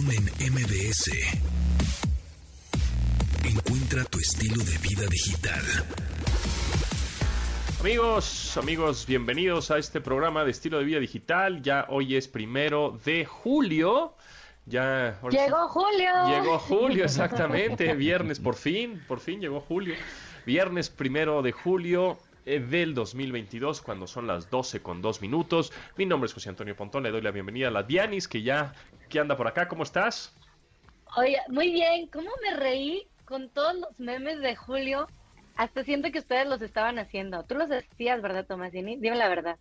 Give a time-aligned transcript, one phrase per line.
[0.00, 1.10] En MBS.
[3.44, 5.60] Encuentra tu estilo de vida digital.
[7.80, 11.60] Amigos, amigos, bienvenidos a este programa de estilo de vida digital.
[11.60, 14.14] Ya hoy es primero de julio.
[14.64, 16.28] Ya llegó Julio.
[16.28, 17.94] Llegó Julio, exactamente.
[17.94, 19.96] Viernes, por fin, por fin llegó Julio.
[20.46, 25.72] Viernes primero de julio del 2022, cuando son las 12 con 2 minutos.
[25.96, 28.72] Mi nombre es José Antonio Pontón, le doy la bienvenida a la Dianis, que ya
[29.08, 29.68] que anda por acá.
[29.68, 30.34] ¿Cómo estás?
[31.16, 32.06] Oye, muy bien.
[32.08, 35.06] ¿Cómo me reí con todos los memes de Julio?
[35.56, 37.44] Hasta siento que ustedes los estaban haciendo.
[37.44, 38.96] Tú los hacías, ¿verdad, Tomasini?
[38.96, 39.56] Dime la verdad.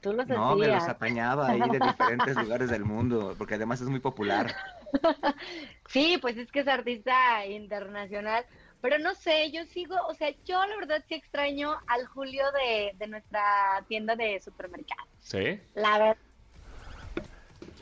[0.00, 3.88] Tú los no, me los apañaba ahí de diferentes lugares del mundo, porque además es
[3.88, 4.54] muy popular.
[5.88, 8.44] sí, pues es que es artista internacional.
[8.84, 12.92] Pero no sé, yo sigo, o sea, yo la verdad sí extraño al Julio de,
[12.98, 13.40] de nuestra
[13.88, 15.08] tienda de supermercado.
[15.20, 15.58] ¿Sí?
[15.74, 16.16] La verdad.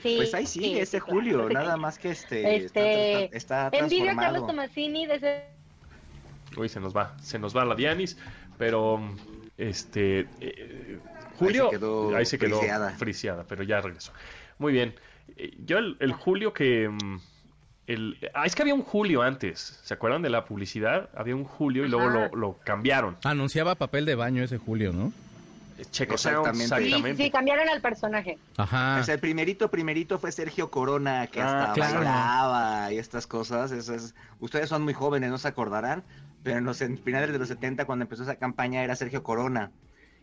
[0.01, 4.16] Sí, pues ahí sigue ese Julio, nada más que este, este está, está Envidia a
[4.16, 5.45] Carlos Tomasini de ese...
[6.57, 8.16] Uy, se nos va, se nos va la Dianis,
[8.57, 9.01] pero
[9.59, 11.01] este eh,
[11.37, 12.60] Julio ahí se quedó,
[12.96, 13.45] friciada.
[13.48, 14.13] pero ya regresó.
[14.59, 14.95] Muy bien.
[15.37, 16.88] Eh, yo el, el Julio que
[17.96, 21.09] mm, ah, es que había un Julio antes, ¿se acuerdan de la publicidad?
[21.15, 23.16] Había un Julio y luego lo, cambiaron.
[23.24, 25.12] Anunciaba papel de baño ese Julio, ¿no?
[25.90, 27.16] Checo exactamente.
[27.16, 28.38] Sí, cambiaron al personaje.
[28.57, 28.98] Ajá.
[29.01, 33.73] O sea, el primerito, primerito fue Sergio Corona, que ah, hasta bailaba y estas cosas.
[33.73, 34.15] Eso es...
[34.38, 36.04] Ustedes son muy jóvenes, no se acordarán,
[36.43, 39.73] pero en los finales de los 70, cuando empezó esa campaña, era Sergio Corona.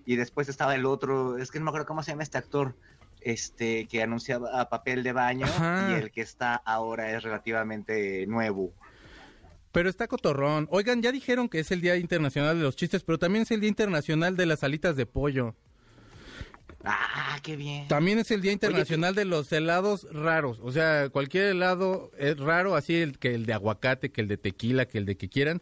[0.06, 2.76] Y después estaba el otro, es que no me acuerdo cómo se llama este actor,
[3.22, 5.48] este que anunciaba papel de baño
[5.90, 8.74] y el que está ahora es relativamente nuevo.
[9.72, 10.68] Pero está cotorrón.
[10.72, 13.60] Oigan, ya dijeron que es el Día Internacional de los Chistes, pero también es el
[13.60, 15.56] Día Internacional de las alitas de pollo.
[16.84, 17.88] Ah, qué bien.
[17.88, 20.60] También es el Día Internacional de los helados raros.
[20.64, 24.38] O sea, cualquier helado es raro, así el, que el de aguacate, que el de
[24.38, 25.62] tequila, que el de que quieran.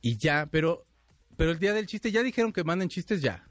[0.00, 0.86] Y ya, pero,
[1.36, 3.49] pero el Día del Chiste, ya dijeron que manden chistes ya.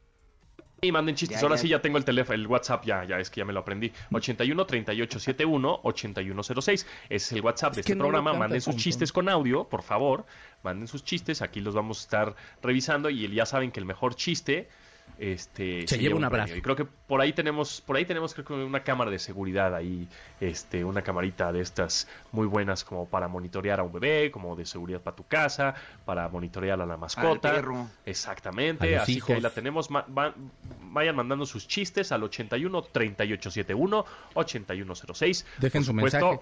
[0.81, 1.41] Y manden chistes.
[1.43, 3.59] Ahora sí ya tengo el teléfono, el WhatsApp ya, ya es que ya me lo
[3.59, 3.91] aprendí.
[4.11, 6.87] 81 38 71 8106.
[7.09, 8.33] Es el WhatsApp de este programa.
[8.33, 10.25] Manden sus chistes con audio, por favor.
[10.63, 11.41] Manden sus chistes.
[11.41, 13.09] Aquí los vamos a estar revisando.
[13.09, 14.69] Y ya saben que el mejor chiste
[15.17, 16.55] este se, lleva un abrazo.
[16.55, 19.75] Y creo que por ahí tenemos, por ahí tenemos creo que una cámara de seguridad
[19.75, 20.07] ahí,
[20.39, 24.65] este, una camarita de estas muy buenas como para monitorear a un bebé, como de
[24.65, 25.75] seguridad para tu casa,
[26.05, 27.61] para monitorear a la mascota.
[28.05, 29.89] Exactamente, así que ahí la tenemos.
[29.89, 35.45] vayan mandando sus chistes al 81 3871 8106.
[35.57, 36.39] Dejen su mensaje.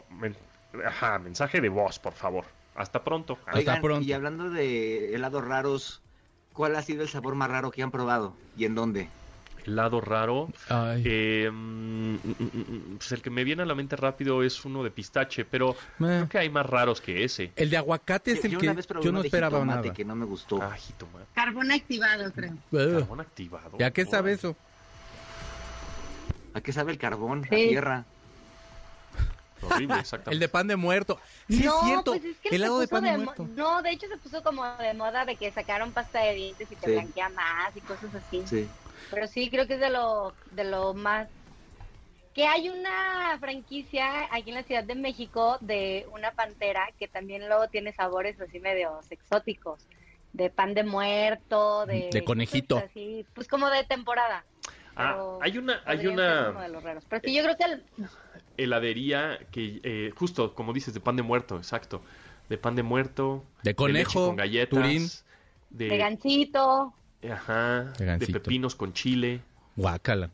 [0.86, 2.46] ajá, mensaje de voz, por favor.
[2.76, 3.40] Hasta pronto.
[3.48, 4.08] Hasta pronto.
[4.08, 6.02] Y hablando de helados raros,
[6.58, 9.10] ¿Cuál ha sido el sabor más raro que han probado y en dónde?
[9.64, 10.50] Helado raro.
[10.72, 12.16] Eh, mm,
[12.98, 16.28] pues el que me viene a la mente rápido es uno de pistache, pero creo
[16.28, 17.52] que hay más raros que ese.
[17.56, 19.94] El de aguacate es el que yo no esperaba nada.
[19.94, 20.60] que no me gustó.
[20.60, 20.76] Ah,
[21.36, 22.56] Carbón activado, creo.
[22.72, 23.78] Carbón activado.
[23.78, 24.56] ¿Y a qué sabe eso?
[26.56, 27.46] ¿A qué sabe el carbón?
[27.46, 28.06] A tierra.
[29.62, 30.34] Horrible, exactamente.
[30.34, 31.20] El de pan de muerto.
[31.48, 32.12] Sí, es cierto.
[32.12, 33.48] Pues es que helado de pan de, muerto.
[33.56, 36.76] No, de hecho se puso como de moda de que sacaron pasta de dientes y
[36.76, 38.44] te blanquea más y cosas así.
[38.46, 38.68] Sí.
[39.12, 41.28] Pero sí, creo que es de lo, de lo más
[42.38, 47.48] que hay una franquicia aquí en la Ciudad de México de una pantera que también
[47.48, 49.88] luego tiene sabores así medio exóticos,
[50.34, 54.46] de pan de muerto, de, de conejito, así, pues como de temporada.
[54.96, 56.54] Ah, hay una, hay una.
[57.10, 57.84] Pero sí, yo creo que el...
[58.58, 62.02] heladería que eh, justo como dices de pan de muerto, exacto,
[62.50, 65.26] de pan de muerto, de conejo, con galletas,
[65.70, 66.94] de, de ganchito,
[67.30, 69.42] ajá, de, pepinos con chile,
[69.76, 70.30] guacala,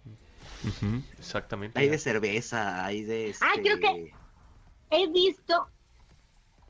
[1.17, 1.79] exactamente.
[1.79, 3.29] Hay de cerveza, hay de.
[3.29, 3.45] Este...
[3.45, 4.13] Ah, creo que
[4.91, 5.67] he visto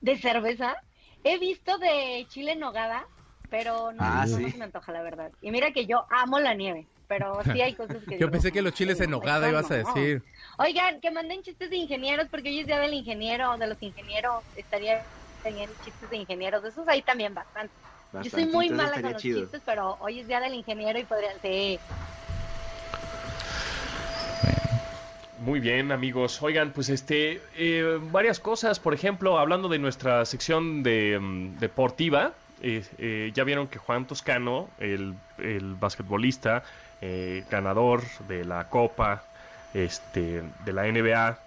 [0.01, 0.75] de cerveza,
[1.23, 3.05] he visto de chile en nogada,
[3.49, 5.31] pero no, ah, no me antoja la verdad.
[5.41, 6.87] Y mira que yo amo la nieve
[7.17, 8.17] pero sí hay cosas que...
[8.17, 10.23] Yo pensé que los chiles en nogada ibas a decir.
[10.57, 14.43] Oigan, que manden chistes de ingenieros, porque hoy es día del ingeniero, de los ingenieros,
[14.55, 15.03] estaría
[15.43, 17.73] teniendo chistes de ingenieros, esos ahí también bastante.
[18.23, 21.39] Yo soy muy mala con los chistes, pero hoy es día del ingeniero y podrían
[21.39, 21.79] ser...
[25.39, 26.41] Muy bien, amigos.
[26.41, 28.79] Oigan, pues este, eh, varias cosas.
[28.79, 34.07] Por ejemplo, hablando de nuestra sección de mm, deportiva, eh, eh, ya vieron que Juan
[34.07, 36.63] Toscano, el, el basquetbolista,
[37.05, 39.23] eh, ganador de la Copa
[39.73, 41.37] este, de la NBA,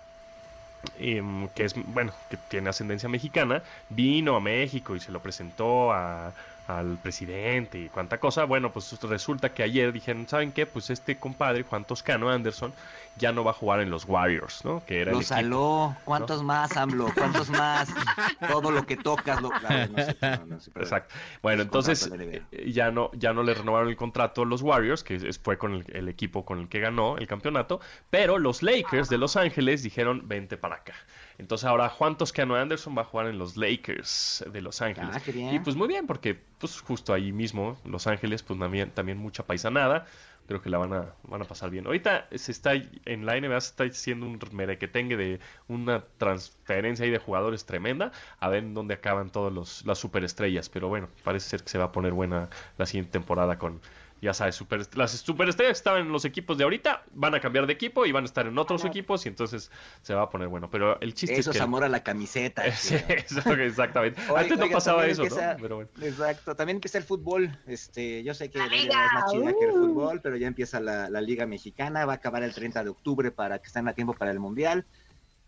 [0.99, 6.35] que es bueno que tiene ascendencia mexicana, vino a México y se lo presentó a,
[6.67, 8.45] al presidente y cuánta cosa.
[8.45, 10.67] Bueno, pues resulta que ayer dijeron, ¿saben qué?
[10.67, 12.73] Pues este compadre, Juan Toscano Anderson,
[13.19, 14.85] ya no va a jugar en los Warriors, ¿no?
[14.85, 15.97] Que era lo saló.
[16.05, 17.11] ¿Cuántos más, AMLO?
[17.15, 17.89] ¿Cuántos más?
[18.49, 19.51] Todo lo que tocas lo...
[20.77, 21.15] Exacto.
[21.43, 25.33] Bueno, entonces eh, ya no, ya no le renovaron el contrato a los Warriors, que
[25.43, 27.81] fue con el, equipo con el que ganó el campeonato,
[28.11, 30.95] pero los Lakers de Los Ángeles dijeron, vente para acá.
[31.39, 35.11] Entonces ahora Juan Toscano Anderson va a jugar en los Lakers de Los Ángeles.
[35.13, 35.21] Ah,
[35.53, 39.45] y pues muy bien, porque pues justo ahí mismo, Los Ángeles, pues también, también mucha
[39.45, 40.07] paisanada
[40.47, 41.87] creo que la van a, van a pasar bien.
[41.87, 47.11] Ahorita se está en la NBA se está haciendo un merequetengue de una transferencia ahí
[47.11, 51.63] de jugadores tremenda, a ver dónde acaban todas los, las superestrellas, pero bueno, parece ser
[51.63, 52.49] que se va a poner buena
[52.79, 53.81] la siguiente temporada con
[54.23, 57.67] ya sabes, super, las superestrellas que estaban en los equipos de ahorita van a cambiar
[57.67, 59.71] de equipo y van a estar en otros equipos y entonces
[60.03, 60.71] se va a poner bueno.
[60.71, 61.63] Pero el chiste eso es que...
[61.63, 62.65] amor a la camiseta.
[62.67, 64.21] exactamente.
[64.35, 65.83] Antes no pasaba eso, ¿no?
[66.03, 66.57] Exacto.
[66.57, 67.59] También empieza el fútbol.
[67.67, 69.87] Este, yo sé que la liga es más chida que el uh.
[69.87, 72.07] fútbol, pero ya empieza la, la Liga Mexicana.
[72.07, 74.87] Va a acabar el 30 de octubre para que estén a tiempo para el Mundial.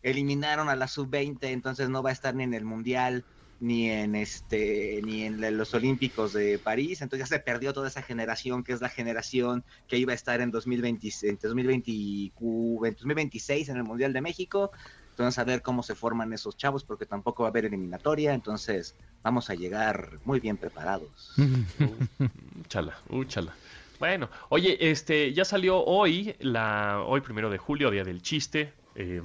[0.03, 3.25] Eliminaron a la sub-20, entonces no va a estar ni en el Mundial
[3.61, 8.03] ni en este ni en los Olímpicos de París, entonces ya se perdió toda esa
[8.03, 13.85] generación que es la generación que iba a estar en 2020, en 2026 en el
[13.85, 14.71] Mundial de México.
[15.11, 18.95] Entonces a ver cómo se forman esos chavos porque tampoco va a haber eliminatoria, entonces
[19.25, 21.33] vamos a llegar muy bien preparados.
[22.61, 23.55] Úchala, úchala.
[23.99, 28.73] Bueno, oye, este ya salió hoy la hoy primero de julio, día del chiste.
[28.95, 29.21] Eh,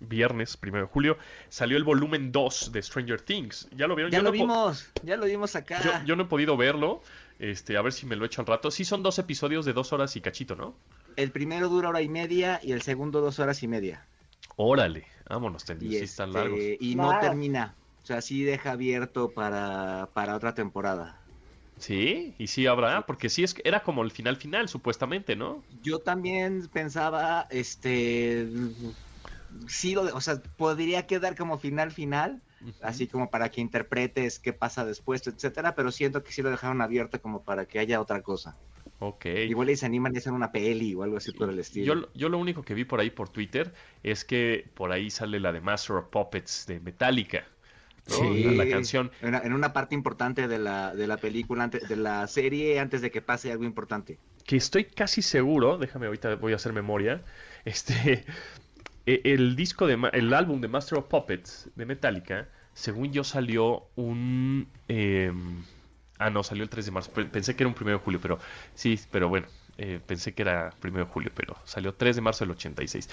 [0.00, 3.68] viernes, primero de julio, salió el volumen 2 de Stranger Things.
[3.76, 4.12] ¿Ya lo vieron?
[4.12, 6.04] Ya lo vimos, ya lo vimos acá.
[6.04, 7.02] Yo, no he podido verlo,
[7.38, 8.70] este, a ver si me lo echo al rato.
[8.70, 10.74] Sí son dos episodios de dos horas y cachito, ¿no?
[11.16, 14.06] El primero dura hora y media y el segundo dos horas y media.
[14.56, 16.60] Órale, vámonos, y, sí están este, largos.
[16.80, 21.20] y no termina, o sea, sí deja abierto para, para otra temporada.
[21.78, 25.62] Sí, y sí habrá, porque sí es era como el final final, supuestamente, ¿no?
[25.82, 28.48] Yo también pensaba, este,
[29.66, 32.42] sí, lo, o sea, podría quedar como final final,
[32.82, 36.80] así como para que interpretes qué pasa después, etcétera, pero siento que sí lo dejaron
[36.80, 38.56] abierto como para que haya otra cosa.
[38.98, 39.26] Ok.
[39.26, 41.94] Igual y se animan a hacer una peli o algo así por el estilo.
[41.94, 45.38] Yo, yo lo único que vi por ahí por Twitter es que por ahí sale
[45.38, 47.44] la de Master of Puppets de Metallica.
[48.06, 48.44] Sí.
[48.56, 49.10] La, canción.
[49.20, 53.20] En una, parte importante de la, de la película, de la serie, antes de que
[53.20, 54.18] pase algo importante.
[54.44, 57.22] Que estoy casi seguro, déjame ahorita voy a hacer memoria,
[57.64, 58.24] este,
[59.06, 64.68] el disco de el álbum de Master of Puppets de Metallica, según yo salió un
[64.88, 65.62] em,
[66.18, 68.38] ah no salió el 3 de marzo, pensé que era un 1 de julio, pero
[68.74, 69.46] sí, pero bueno,
[69.78, 73.08] eh, pensé que era 1 de julio, pero salió 3 de marzo del 86.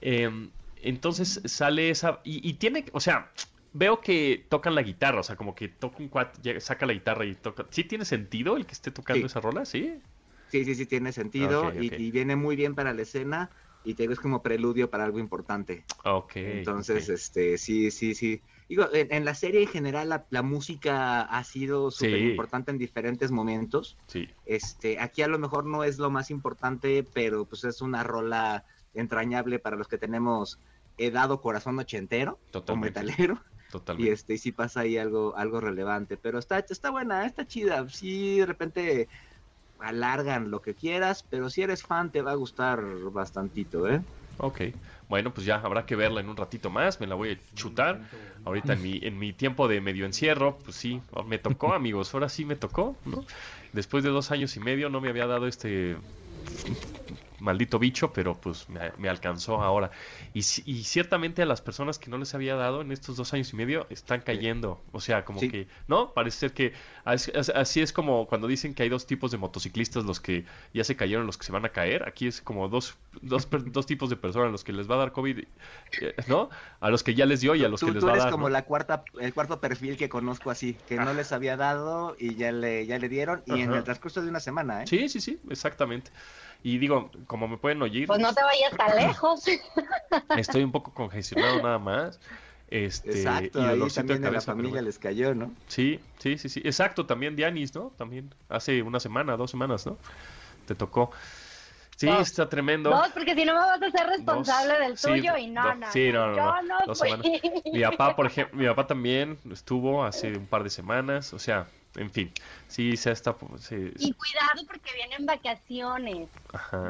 [0.00, 0.50] Em,
[0.82, 3.30] entonces sale esa y, tiene, o sea,
[3.72, 7.24] veo que tocan la guitarra, o sea, como que toca un cuat, saca la guitarra
[7.24, 7.66] y toca.
[7.70, 9.64] ¿Sí tiene sentido el que esté tocando esa rola?
[9.64, 10.00] Sí.
[10.50, 13.50] Sí, sí, sí, tiene sentido y, viene muy bien para la escena
[13.86, 15.84] y te digo, es como preludio para algo importante.
[16.04, 16.32] Ok.
[16.34, 18.42] Entonces, este, sí, sí, sí.
[18.68, 23.96] Digo, en, la serie en general la, música ha sido súper importante en diferentes momentos.
[24.08, 24.28] Sí.
[24.44, 28.64] Este, aquí a lo mejor no es lo más importante, pero pues es una rola
[28.92, 30.58] entrañable para los que tenemos
[31.12, 32.98] dado corazón ochentero Totalmente.
[32.98, 33.40] o metalero.
[33.70, 34.10] Totalmente.
[34.10, 36.16] Y este, y sí pasa ahí algo, algo relevante.
[36.16, 37.88] Pero está, está buena, está chida.
[37.88, 39.08] Sí, de repente
[39.78, 42.82] alargan lo que quieras, pero si eres fan te va a gustar
[43.12, 44.00] bastantito, ¿eh?
[44.38, 44.60] Ok,
[45.08, 48.02] bueno, pues ya habrá que verla en un ratito más, me la voy a chutar.
[48.44, 52.28] Ahorita en mi, en mi tiempo de medio encierro, pues sí, me tocó, amigos, ahora
[52.28, 53.24] sí me tocó, ¿no?
[53.72, 55.96] Después de dos años y medio no me había dado este
[57.40, 59.90] maldito bicho, pero pues me, alcanzó ahora.
[60.34, 63.52] Y, y, ciertamente a las personas que no les había dado en estos dos años
[63.52, 64.82] y medio están cayendo.
[64.92, 66.12] O sea, como que, ¿no?
[66.12, 66.72] Parece ser que
[67.04, 70.96] así es como cuando dicen que hay dos tipos de motociclistas, los que ya se
[70.96, 72.08] cayeron, los que se van a caer.
[72.08, 75.12] Aquí es como dos, dos, dos tipos de personas, los que les va a dar
[75.12, 76.50] COVID, eh, ¿no?
[76.80, 78.18] A los que ya les dio y a los que les va a dar.
[78.18, 81.56] Tú eres como la cuarta, el cuarto perfil que conozco así, que no les había
[81.56, 84.86] dado y ya le, ya le dieron y en el transcurso de una semana, ¿eh?
[84.86, 86.10] Sí, sí, sí, exactamente.
[86.66, 88.08] Y digo, como me pueden oír.
[88.08, 89.44] Pues no te vayas tan lejos.
[90.36, 92.18] Estoy un poco congestionado nada más.
[92.66, 95.52] Este, Exacto, y ahí también de la familia les cayó, ¿no?
[95.68, 96.60] Sí, sí, sí, sí.
[96.64, 97.92] Exacto, también Dianis, ¿no?
[97.96, 99.96] También hace una semana, dos semanas, ¿no?
[100.66, 101.12] Te tocó.
[101.94, 102.90] Sí, está tremendo.
[102.90, 106.10] Dos, porque si no me vas a ser responsable del tuyo y no, no, sí,
[106.10, 106.78] no, no, no,
[107.72, 111.68] Mi papá, por ejemplo, mi papá también estuvo hace un par de semanas, o sea,
[111.96, 112.32] en fin,
[112.68, 113.34] sí se está...
[113.70, 116.28] Y cuidado porque vienen vacaciones.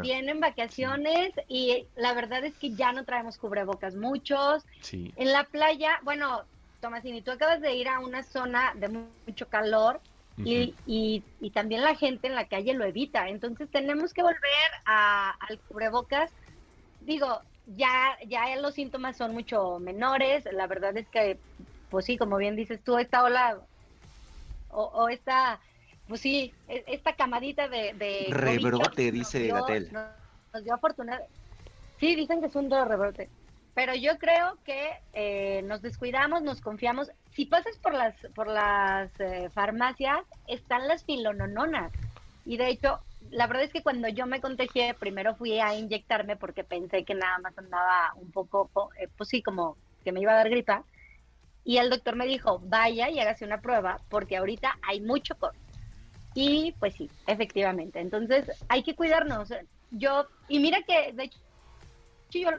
[0.02, 4.64] Vienen vacaciones y la verdad es que ya no traemos cubrebocas muchos.
[4.80, 5.12] Sí.
[5.16, 6.42] En la playa, bueno,
[6.80, 8.88] Tomasini, tú acabas de ir a una zona de
[9.26, 10.00] mucho calor
[10.38, 13.28] y, y, y, también la gente en la calle lo evita.
[13.28, 14.40] Entonces tenemos que volver
[14.84, 16.30] a, al cubrebocas.
[17.00, 17.40] Digo,
[17.76, 20.44] ya, ya los síntomas son mucho menores.
[20.52, 21.38] La verdad es que,
[21.88, 23.58] pues sí, como bien dices tú, esta ola
[24.76, 25.58] o, o esta,
[26.06, 27.94] pues sí, e, esta camadita de...
[27.94, 29.90] de rebrote, dice Gatel.
[29.92, 31.20] Nos, dio oportunidad.
[31.98, 33.28] Sí, dicen que es un rebrote.
[33.74, 37.10] Pero yo creo que eh, nos descuidamos, nos confiamos.
[37.32, 41.92] Si pasas por las por las eh, farmacias, están las filonononas.
[42.46, 46.36] Y de hecho, la verdad es que cuando yo me contagié, primero fui a inyectarme
[46.36, 50.32] porque pensé que nada más andaba un poco, eh, pues sí, como que me iba
[50.32, 50.84] a dar gripa.
[51.66, 55.58] Y el doctor me dijo, vaya y hágase una prueba porque ahorita hay mucho COVID.
[56.34, 57.98] Y pues sí, efectivamente.
[57.98, 59.48] Entonces hay que cuidarnos.
[59.90, 61.38] Yo, y mira que, de hecho,
[62.30, 62.50] yo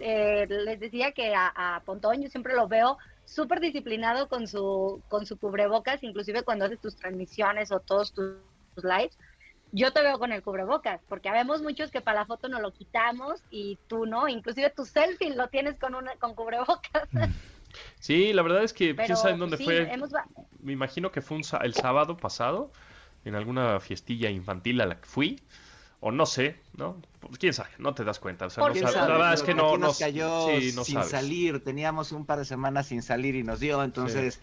[0.00, 5.02] eh, les decía que a, a, Pontón yo siempre lo veo súper disciplinado con su,
[5.08, 8.36] con su cubrebocas, inclusive cuando haces tus transmisiones o todos tus,
[8.82, 9.18] lives.
[9.72, 12.72] Yo te veo con el cubrebocas, porque habemos muchos que para la foto no lo
[12.72, 17.12] quitamos y tú no, inclusive tu selfie lo tienes con una con cubrebocas.
[17.12, 17.24] Mm.
[17.98, 19.90] Sí, la verdad es que quién sabe dónde fue.
[20.60, 22.72] Me imagino que fue un, el sábado pasado
[23.24, 25.40] en alguna fiestilla infantil a la que fui
[26.00, 27.00] o no sé, ¿no?
[27.20, 28.44] Pues quién sabe, no te das cuenta.
[28.46, 28.94] O sea, no sabes.
[28.94, 30.48] La verdad es que no nos cayó
[30.84, 34.40] sin salir, teníamos un par de semanas sin salir y nos dio, entonces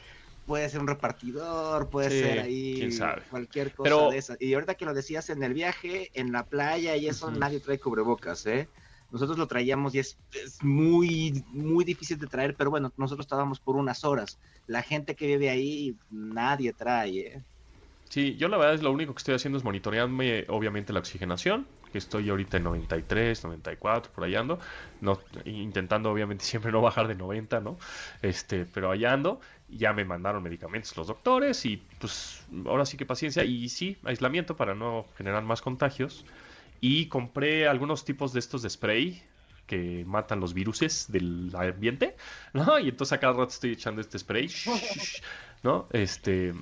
[0.47, 4.41] puede ser un repartidor, puede ser ahí cualquier cosa de esas.
[4.41, 7.79] Y ahorita que lo decías en el viaje, en la playa y eso, nadie trae
[7.79, 8.67] cubrebocas, ¿eh?
[9.11, 10.17] Nosotros lo traíamos y es,
[10.61, 14.39] muy, muy difícil de traer, pero bueno, nosotros estábamos por unas horas.
[14.67, 17.43] La gente que vive ahí, nadie trae, ¿eh?
[18.09, 21.65] Sí, yo la verdad es lo único que estoy haciendo es monitorearme obviamente la oxigenación,
[21.93, 24.59] que estoy ahorita en 93, 94, por allá ando,
[24.99, 27.77] no, intentando obviamente siempre no bajar de 90, ¿no?
[28.21, 29.39] Este, pero allá ando,
[29.69, 34.57] ya me mandaron medicamentos los doctores y pues ahora sí que paciencia y sí, aislamiento
[34.57, 36.25] para no generar más contagios.
[36.81, 39.23] Y compré algunos tipos de estos de spray
[39.67, 42.17] que matan los viruses del ambiente,
[42.53, 42.77] ¿no?
[42.79, 44.49] Y entonces a cada rato estoy echando este spray
[45.63, 45.87] ¿no?
[45.91, 46.53] Este,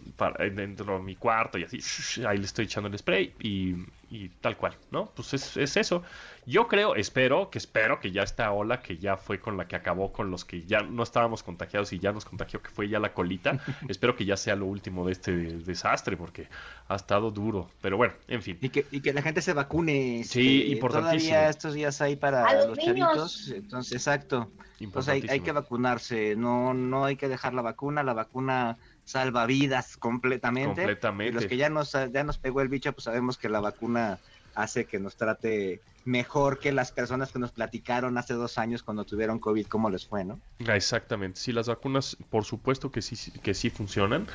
[0.54, 1.80] dentro de mi cuarto y así,
[2.26, 3.76] ahí le estoy echando el spray y,
[4.10, 5.12] y tal cual, ¿no?
[5.16, 6.04] Pues es, es, eso.
[6.46, 9.76] Yo creo, espero, que espero que ya esta ola que ya fue con la que
[9.76, 13.00] acabó con los que ya no estábamos contagiados y ya nos contagió, que fue ya
[13.00, 16.48] la colita, espero que ya sea lo último de este desastre porque
[16.88, 17.70] ha estado duro.
[17.82, 18.58] Pero bueno, en fin.
[18.62, 20.24] Y que, y que la gente se vacune.
[20.24, 21.30] Sí, importantísimo.
[21.30, 23.50] Todavía estos días hay para los, chavitos.
[23.50, 24.50] Entonces, exacto.
[24.80, 28.78] Entonces hay, hay que vacunarse, no, no hay que dejar la vacuna, la vacuna
[29.10, 30.82] salva vidas completamente.
[30.82, 31.32] Completamente.
[31.32, 34.20] Y los que ya nos, ya nos pegó el bicho, pues sabemos que la vacuna
[34.62, 39.06] hace que nos trate mejor que las personas que nos platicaron hace dos años cuando
[39.06, 40.40] tuvieron COVID, cómo les fue, ¿no?
[40.68, 41.40] Ah, exactamente.
[41.40, 44.28] Sí, las vacunas, por supuesto que sí, que sí funcionan.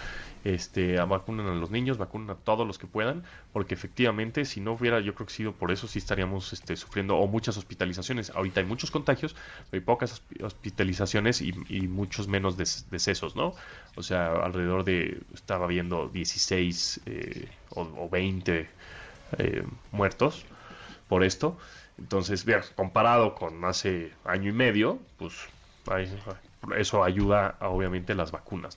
[0.44, 4.72] Este, vacunan a los niños, vacunan a todos los que puedan, porque efectivamente, si no
[4.72, 8.30] hubiera, yo creo que sido por eso, sí estaríamos este, sufriendo o muchas hospitalizaciones.
[8.30, 9.34] Ahorita hay muchos contagios,
[9.72, 11.52] hay pocas hospitalizaciones y,
[11.94, 13.54] muchos menos decesos, ¿no?
[13.96, 18.68] O sea, alrededor de, estaba viendo 16 eh, o, o 20
[19.38, 20.44] eh, muertos
[21.08, 21.56] por esto.
[21.98, 25.34] Entonces, bien, comparado con hace año y medio, pues
[26.76, 28.76] eso ayuda a, obviamente las vacunas.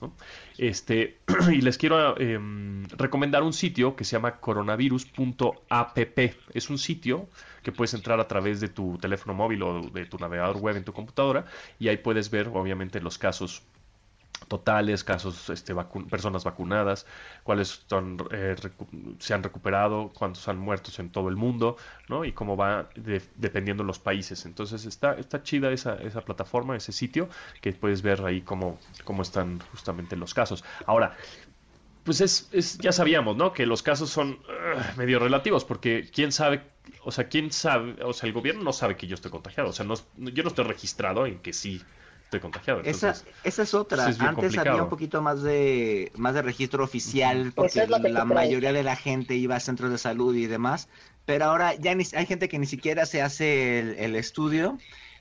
[0.58, 1.20] Este,
[1.51, 6.18] y les quiero em, recomendar un sitio que se llama coronavirus.app.
[6.54, 7.27] Es un sitio
[7.63, 10.84] que puedes entrar a través de tu teléfono móvil o de tu navegador web en
[10.84, 11.46] tu computadora
[11.80, 13.63] y ahí puedes ver obviamente los casos
[14.48, 15.74] totales, casos, este,
[16.10, 17.06] personas vacunadas,
[17.44, 17.86] cuáles
[18.32, 18.56] eh,
[19.20, 21.77] se han recuperado, cuántos han muertos en todo el mundo,
[22.08, 22.25] ¿no?
[22.25, 22.89] Y cómo va
[23.36, 24.46] dependiendo de los países.
[24.46, 27.29] Entonces está, está chida esa, esa plataforma, ese sitio,
[27.62, 30.63] que puedes ver ahí cómo, cómo están justamente los casos.
[30.86, 31.15] Ahora,
[32.03, 33.51] pues es, es, ya sabíamos, ¿no?
[33.51, 34.39] Que los casos son
[34.96, 36.62] medio relativos, porque quién sabe,
[37.03, 39.74] o sea, quién sabe, o sea, el gobierno no sabe que yo estoy contagiado, o
[39.74, 41.82] sea, no, yo no estoy registrado en que sí
[42.27, 42.81] estoy contagiado.
[42.84, 44.05] esa, esa es otra.
[44.05, 48.96] Antes había un poquito más de más de registro oficial porque la mayoría de la
[48.96, 50.89] gente iba a centros de salud y demás,
[51.25, 54.77] pero ahora ya hay gente que ni siquiera se hace el, estudio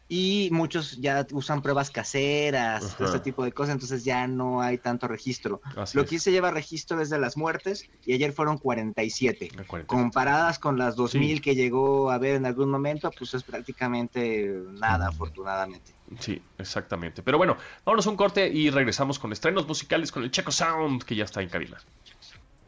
[0.09, 5.09] y muchos ya usan pruebas caseras, este tipo de cosas, entonces ya no hay tanto
[5.09, 5.61] registro.
[5.95, 9.51] Lo que se lleva registro desde las muertes y ayer fueron 47.
[9.87, 15.09] Comparadas con las 2000 que llegó a haber en algún momento, pues es prácticamente nada,
[15.09, 15.93] afortunadamente.
[16.21, 17.23] Sí, exactamente.
[17.23, 21.03] Pero bueno, vámonos a un corte y regresamos con estrenos musicales con el Checo Sound,
[21.03, 21.79] que ya está en cabina.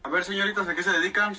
[0.03, 1.37] A ver, señoritas, ¿a qué se dedican?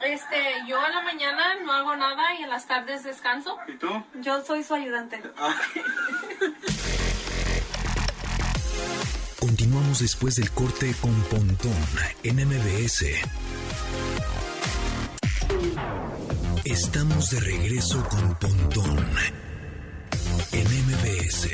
[0.00, 0.36] Este,
[0.66, 3.58] yo en la mañana no hago nada y en las tardes descanso.
[3.66, 3.88] ¿Y tú?
[4.14, 5.22] Yo soy su ayudante.
[9.40, 11.72] Continuamos después del corte con Pontón
[12.22, 13.04] en MBS.
[16.64, 19.06] Estamos de regreso con Pontón
[20.52, 21.48] en MBS.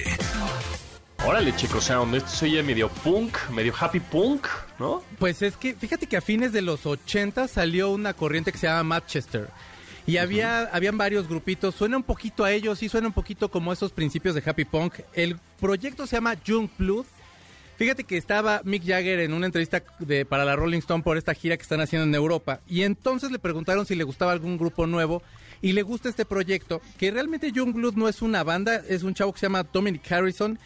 [1.26, 4.46] Órale, chicos, Sound, esto se oye medio punk, medio happy punk,
[4.78, 5.02] ¿no?
[5.18, 8.66] Pues es que, fíjate que a fines de los 80 salió una corriente que se
[8.66, 9.48] llama Manchester.
[10.06, 13.72] Y había, habían varios grupitos, suena un poquito a ellos, sí suena un poquito como
[13.72, 14.96] esos principios de Happy Punk.
[15.14, 17.06] El proyecto se llama Young Blood.
[17.78, 21.32] Fíjate que estaba Mick Jagger en una entrevista de, para la Rolling Stone por esta
[21.32, 22.60] gira que están haciendo en Europa.
[22.68, 25.22] Y entonces le preguntaron si le gustaba algún grupo nuevo.
[25.62, 29.14] Y le gusta este proyecto, que realmente Young Blood no es una banda, es un
[29.14, 30.58] chavo que se llama Dominic Harrison.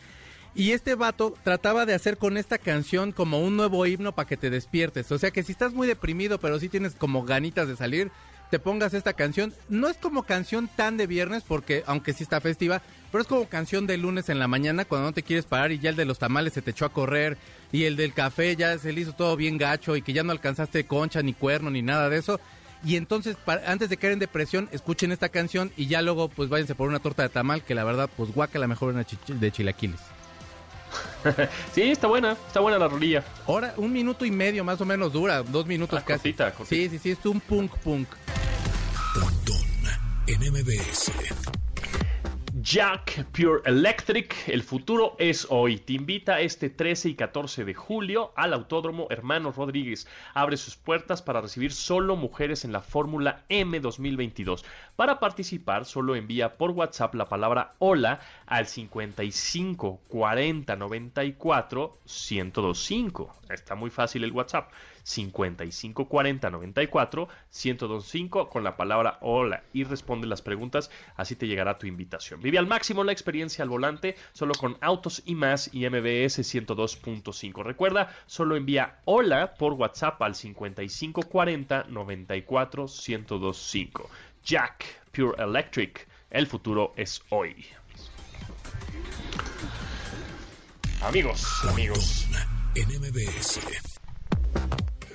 [0.58, 4.36] Y este vato trataba de hacer con esta canción como un nuevo himno para que
[4.36, 5.12] te despiertes.
[5.12, 8.10] O sea que si estás muy deprimido, pero sí tienes como ganitas de salir,
[8.50, 9.54] te pongas esta canción.
[9.68, 13.48] No es como canción tan de viernes, porque aunque sí está festiva, pero es como
[13.48, 16.06] canción de lunes en la mañana cuando no te quieres parar y ya el de
[16.06, 17.38] los tamales se te echó a correr
[17.70, 20.32] y el del café ya se le hizo todo bien gacho y que ya no
[20.32, 22.40] alcanzaste concha ni cuerno ni nada de eso.
[22.82, 26.74] Y entonces, antes de caer en depresión, escuchen esta canción y ya luego pues váyanse
[26.74, 30.17] por una torta de tamal que la verdad pues guaca la mejor una de chilaquiles.
[31.74, 33.24] sí, está buena, está buena la rolilla.
[33.46, 36.34] Ahora, un minuto y medio más o menos dura, dos minutos ah, casi.
[36.64, 38.08] Sí, sí, sí, es un punk punk.
[40.26, 41.12] en MBS.
[42.70, 45.78] Jack Pure Electric, el futuro es hoy.
[45.78, 50.06] Te invita este 13 y 14 de julio al Autódromo Hermanos Rodríguez.
[50.34, 54.66] Abre sus puertas para recibir solo mujeres en la Fórmula M 2022.
[54.96, 63.34] Para participar, solo envía por WhatsApp la palabra hola al 55 40 94 1025.
[63.48, 64.70] Está muy fácil el WhatsApp.
[65.08, 71.78] 55 40 94 1025 con la palabra hola y responde las preguntas, así te llegará
[71.78, 72.42] tu invitación.
[72.42, 77.62] Vive al máximo la experiencia al volante solo con autos y más y MBS 102.5.
[77.62, 84.10] Recuerda, solo envía hola por WhatsApp al 55 40 94 1025.
[84.44, 87.64] Jack Pure Electric, el futuro es hoy.
[91.00, 92.26] Amigos, amigos.
[92.74, 93.97] En MBS.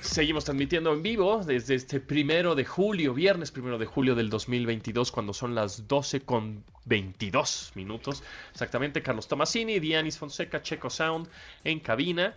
[0.04, 5.10] Seguimos transmitiendo en vivo desde este primero de julio, viernes primero de julio del 2022,
[5.10, 8.22] cuando son las 12 con 22 minutos.
[8.52, 11.26] Exactamente, Carlos Tomasini, Dianis Fonseca, Checo Sound
[11.64, 12.34] en cabina.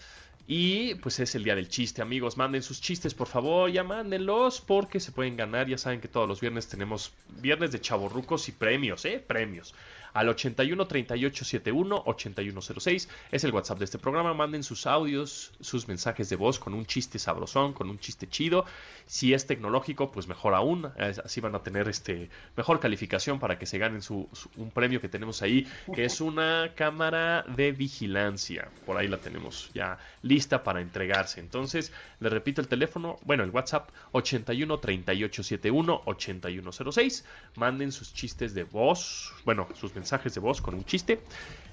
[0.48, 2.38] Y pues es el día del chiste, amigos.
[2.38, 5.68] Manden sus chistes, por favor, ya mándenlos porque se pueden ganar.
[5.68, 9.24] Ya saben que todos los viernes tenemos viernes de chavorrucos y premios, ¿eh?
[9.26, 9.76] Premios
[10.14, 13.10] al 81 38 71 8106.
[13.32, 14.34] Es el WhatsApp de este programa.
[14.34, 18.66] Manden sus audios, sus mensajes de voz con un chiste sabrosón, con un chiste chido.
[19.06, 20.86] Si es tecnológico, pues mejor aún.
[21.24, 25.10] Así van a tener este mejor calificación para que se ganen su, un premio que
[25.10, 28.70] tenemos ahí, que es una cámara de vigilancia.
[28.86, 31.40] Por ahí la tenemos ya lista para entregarse.
[31.40, 37.26] Entonces, le repito el teléfono, bueno, el WhatsApp 81 38 71 8106.
[37.56, 41.20] Manden sus chistes de voz, bueno, sus mensajes de voz con un chiste,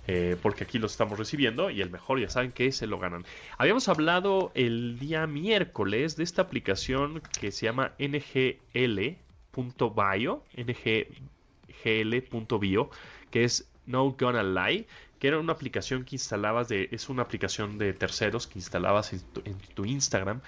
[0.07, 3.25] eh, porque aquí los estamos recibiendo y el mejor ya saben que se lo ganan.
[3.59, 9.19] Habíamos hablado el día miércoles de esta aplicación que se llama ngl.bio,
[11.85, 12.91] ngl.bio,
[13.31, 14.87] que es No Gonna Lie,
[15.19, 19.59] que era una aplicación que instalabas de, es una aplicación de terceros que instalabas en
[19.75, 20.41] tu Instagram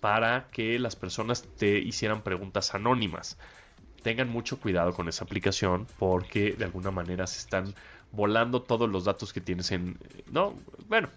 [0.00, 3.38] para que las personas te hicieran preguntas anónimas
[4.06, 7.74] tengan mucho cuidado con esa aplicación porque de alguna manera se están
[8.12, 9.98] volando todos los datos que tienes en...
[10.30, 10.54] No,
[10.88, 11.08] bueno,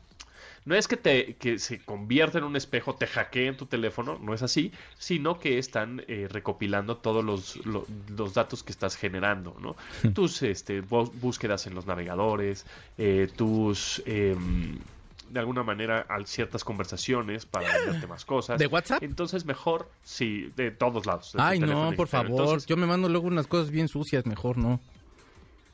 [0.65, 4.33] no es que, te, que se convierta en un espejo, te hackeen tu teléfono, no
[4.33, 9.75] es así, sino que están eh, recopilando todos los, los, datos que estás generando, ¿no?
[10.13, 12.65] tus este, búsquedas en los navegadores,
[12.97, 14.01] eh, tus...
[14.07, 14.79] Em,
[15.29, 18.59] de alguna manera a ciertas conversaciones para venderte más cosas.
[18.59, 19.03] ¿De WhatsApp?
[19.03, 21.33] Entonces mejor, sí, de todos lados.
[21.37, 22.65] Ay, no, por favor.
[22.65, 24.79] Yo me mando luego unas cosas bien sucias, mejor no.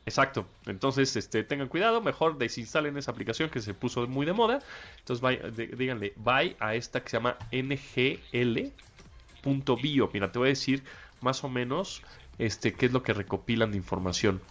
[0.05, 0.45] Exacto.
[0.67, 4.59] Entonces, este, tengan cuidado, mejor desinstalen esa aplicación que se puso muy de moda.
[4.99, 5.25] Entonces,
[5.77, 8.71] díganle, bye a esta que se llama ngl.bio.
[10.13, 10.83] Mira, te voy a decir
[11.21, 12.03] más o menos
[12.37, 14.41] este, qué es lo que recopilan de información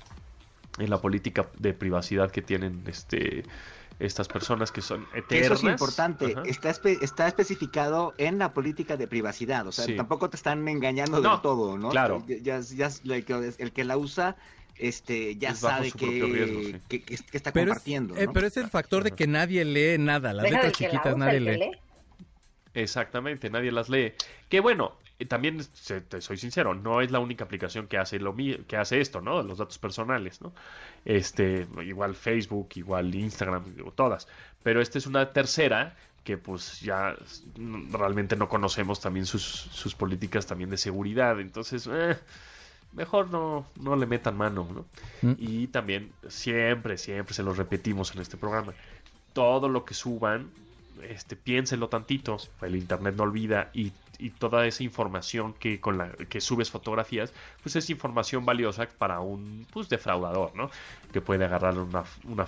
[0.78, 3.44] en la política de privacidad que tienen este
[3.98, 5.58] estas personas que son eternas.
[5.58, 10.36] Eso es importante, está, está especificado en la política de privacidad, o sea, tampoco te
[10.36, 11.90] están engañando del todo, ¿no?
[11.90, 12.24] Claro.
[12.26, 14.36] Ya, ya, el que la usa
[14.76, 18.16] este ya sabe que, que, está compartiendo.
[18.16, 21.70] Eh, pero es el factor de que nadie lee nada, las letras chiquitas nadie lee.
[22.74, 24.14] Exactamente, nadie las lee.
[24.48, 24.96] Que bueno,
[25.28, 25.60] también
[26.08, 29.42] te soy sincero, no es la única aplicación que hace lo que hace esto, ¿no?
[29.42, 30.52] Los datos personales, ¿no?
[31.04, 34.26] Este, igual Facebook, igual Instagram, todas.
[34.62, 37.14] Pero esta es una tercera que pues ya
[37.90, 41.38] realmente no conocemos también sus, sus políticas también de seguridad.
[41.38, 42.16] Entonces, eh,
[42.94, 44.86] mejor no, no le metan mano, ¿no?
[45.22, 45.34] Mm.
[45.38, 48.72] Y también, siempre, siempre se lo repetimos en este programa.
[49.32, 50.50] Todo lo que suban,
[51.02, 52.38] este, piénsenlo tantito.
[52.62, 53.92] El internet no olvida y,
[54.24, 57.32] y, toda esa información que con la que subes fotografías,
[57.62, 60.70] pues es información valiosa para un pues defraudador, ¿no?
[61.12, 62.46] Que puede agarrar una, una,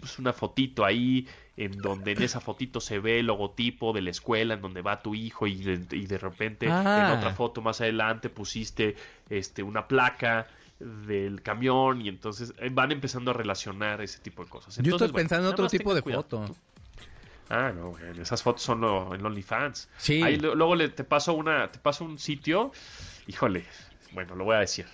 [0.00, 1.26] pues una fotito ahí
[1.56, 5.00] en donde en esa fotito se ve el logotipo de la escuela en donde va
[5.00, 7.14] tu hijo y de, y de repente en Ah.
[7.16, 8.96] otra foto más adelante pusiste
[9.30, 10.46] este una placa
[10.78, 14.76] del camión y entonces eh, van empezando a relacionar ese tipo de cosas.
[14.76, 16.56] Yo Entonces, estoy bueno, pensando en otro tipo de tengan foto.
[17.48, 19.88] Ah, no, güey, esas fotos son lo- en OnlyFans.
[19.98, 20.22] Sí.
[20.22, 22.72] Ahí lo- luego le, te paso una, te paso un sitio,
[23.26, 23.64] híjole,
[24.12, 24.86] bueno, lo voy a decir.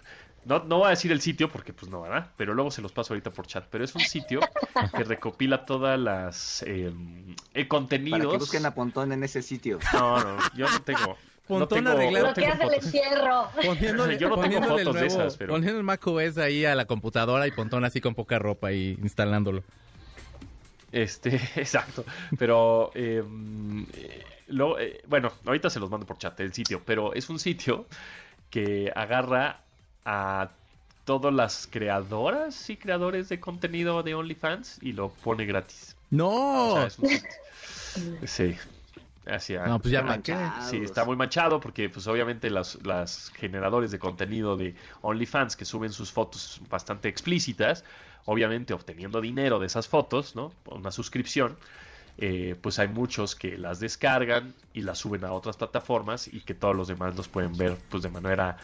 [0.45, 2.31] No, no voy a decir el sitio porque pues no, ¿verdad?
[2.37, 3.65] Pero luego se los paso ahorita por chat.
[3.71, 4.41] Pero es un sitio
[4.97, 6.93] que recopila todas las eh,
[7.55, 8.19] eh, contenidos.
[8.19, 9.79] Para que busquen a Pontón en ese sitio.
[9.93, 11.01] No, no, yo no tengo.
[11.01, 12.27] no Pontón tengo, arreglado.
[12.27, 13.49] no tengo Bloqueas el encierro.
[13.65, 16.75] Poniéndole, Yo no tengo fotos de nuevo- esas, pero- Poniendo el Mac OS ahí a
[16.75, 19.63] la computadora y Pontón así con poca ropa y instalándolo.
[20.93, 22.05] Este, exacto.
[22.39, 23.25] Pero, eh,
[23.95, 27.39] eh, lo- eh, bueno, ahorita se los mando por chat el sitio, pero es un
[27.39, 27.87] sitio
[28.51, 29.61] que agarra
[30.05, 30.51] a
[31.05, 35.97] todas las creadoras y creadores de contenido de OnlyFans y lo pone gratis.
[36.11, 36.29] ¡No!
[36.71, 37.29] O sea, es un sitio-
[38.27, 38.57] Sí.
[39.27, 40.71] Así, No, pues ya manchado.
[40.71, 45.65] Sí, está muy manchado porque pues obviamente las, las generadores de contenido de OnlyFans que
[45.65, 47.85] suben sus fotos bastante explícitas,
[48.25, 50.53] obviamente obteniendo dinero de esas fotos, ¿no?
[50.67, 51.57] Una suscripción,
[52.19, 56.55] eh, pues hay muchos que las descargan y las suben a otras plataformas y que
[56.55, 58.59] todos los demás los pueden ver pues de manera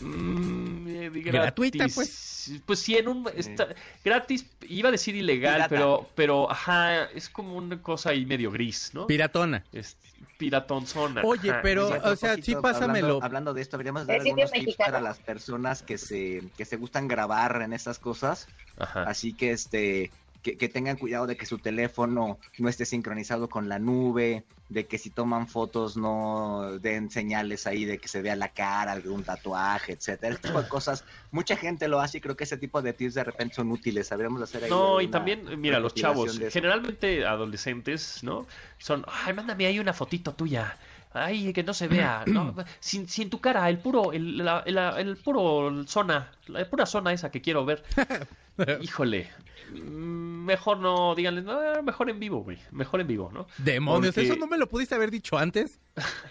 [0.00, 2.30] mm, eh, Gratuita, pues.
[2.64, 3.68] Pues sí, en un está-
[4.04, 5.68] gratis, iba a decir ilegal, Pirata.
[5.68, 9.06] pero pero ajá, es como una cosa ahí medio gris, ¿no?
[9.06, 9.62] Piratona.
[9.72, 9.96] Es
[10.38, 11.20] piratonzona.
[11.22, 13.16] Oye, ajá, pero- o sea, sí, pásamelo.
[13.16, 16.76] Hablando, hablando de esto, deberíamos dar algunos tips para las personas que se, que se
[16.76, 18.48] gustan grabar en estas cosas.
[18.78, 19.02] Ajá.
[19.02, 20.10] Así que este
[20.42, 24.86] que, que tengan cuidado de que su teléfono no esté sincronizado con la nube, de
[24.86, 29.24] que si toman fotos no den señales ahí de que se vea la cara, algún
[29.24, 30.32] tatuaje, etcétera.
[30.32, 31.04] Ese tipo de cosas.
[31.32, 34.06] Mucha gente lo hace y creo que ese tipo de tips de repente son útiles.
[34.06, 38.46] Sabríamos hacer ahí No, y también, mira, los chavos, generalmente adolescentes, ¿no?
[38.78, 40.78] Son, ay, mándame ahí una fotito tuya.
[41.12, 42.54] Ay, que no se vea, ¿no?
[42.80, 47.12] Sin, sin tu cara, el puro, el, la- el- el puro zona, la pura zona
[47.12, 47.82] esa que quiero ver.
[48.80, 49.28] Híjole,
[49.72, 53.46] mm, mejor no, díganle, no, mejor en vivo, güey, mejor en vivo, ¿no?
[53.58, 55.78] Demonios, Porque- ¿eso no me lo pudiste haber dicho antes?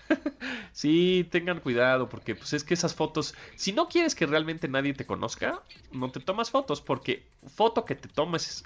[0.72, 4.94] Sí, tengan cuidado, porque pues es que esas fotos, si no quieres que realmente nadie
[4.94, 5.62] te conozca,
[5.92, 8.64] no te tomas fotos, porque foto que te tomes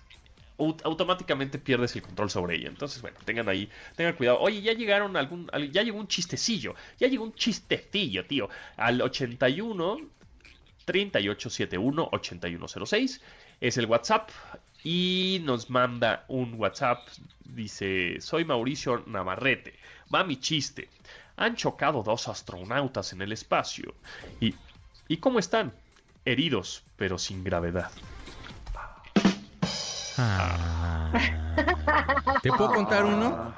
[0.83, 2.69] automáticamente pierdes el control sobre ella.
[2.69, 4.39] Entonces, bueno, tengan ahí, tengan cuidado.
[4.39, 9.01] Oye, ya llegaron algún, al- ya llegó un chistecillo, ya llegó un chistecillo, tío, al
[9.01, 10.09] 81
[10.85, 13.21] 3871 8106
[13.61, 14.29] es el WhatsApp
[14.83, 17.07] y nos manda un WhatsApp
[17.45, 19.79] dice, "Soy Mauricio Navarrete.
[20.13, 20.89] Va mi chiste.
[21.37, 23.95] Han chocado dos astronautas en el espacio.
[24.39, 24.59] ¿Y,
[25.07, 25.73] ¿y cómo están?
[26.25, 27.91] Heridos, pero sin gravedad.
[30.17, 31.11] Ah.
[32.41, 33.53] ¿Te puedo contar uno?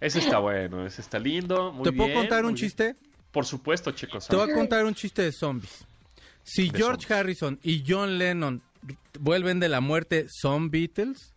[0.00, 1.72] Ese está bueno, ese está lindo.
[1.72, 2.56] Muy ¿Te puedo bien, contar un bien.
[2.66, 2.96] chiste?
[3.30, 4.18] Por supuesto, Checo.
[4.18, 5.84] Te voy a contar un chiste de zombies.
[6.42, 7.10] Si De George zombies.
[7.18, 8.62] Harrison y John Lennon
[9.20, 11.32] vuelven de la muerte, ¿son Beatles?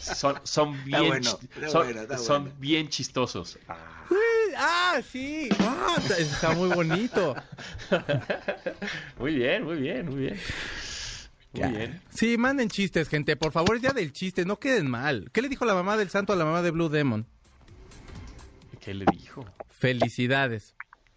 [0.00, 1.30] Son, son bien, bueno,
[1.68, 2.56] son, bueno, está son bueno.
[2.60, 3.58] bien chistosos.
[3.68, 3.76] Ah.
[4.56, 5.48] ¡Ah, sí!
[5.60, 7.34] ¡Ah, está- está muy bonito!
[9.18, 10.40] Muy bien, muy bien, muy bien.
[11.52, 11.68] Muy Ya.
[11.68, 12.00] bien.
[12.10, 13.36] Sí, manden chistes, gente.
[13.36, 14.44] Por favor, es día del chiste.
[14.44, 15.28] No queden mal.
[15.32, 17.26] ¿Qué le dijo la mamá del santo a la mamá de Blue Demon?
[18.80, 19.44] ¿Qué le dijo?
[19.68, 20.74] Felicidades.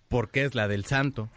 [0.08, 1.30] Porque es la del santo.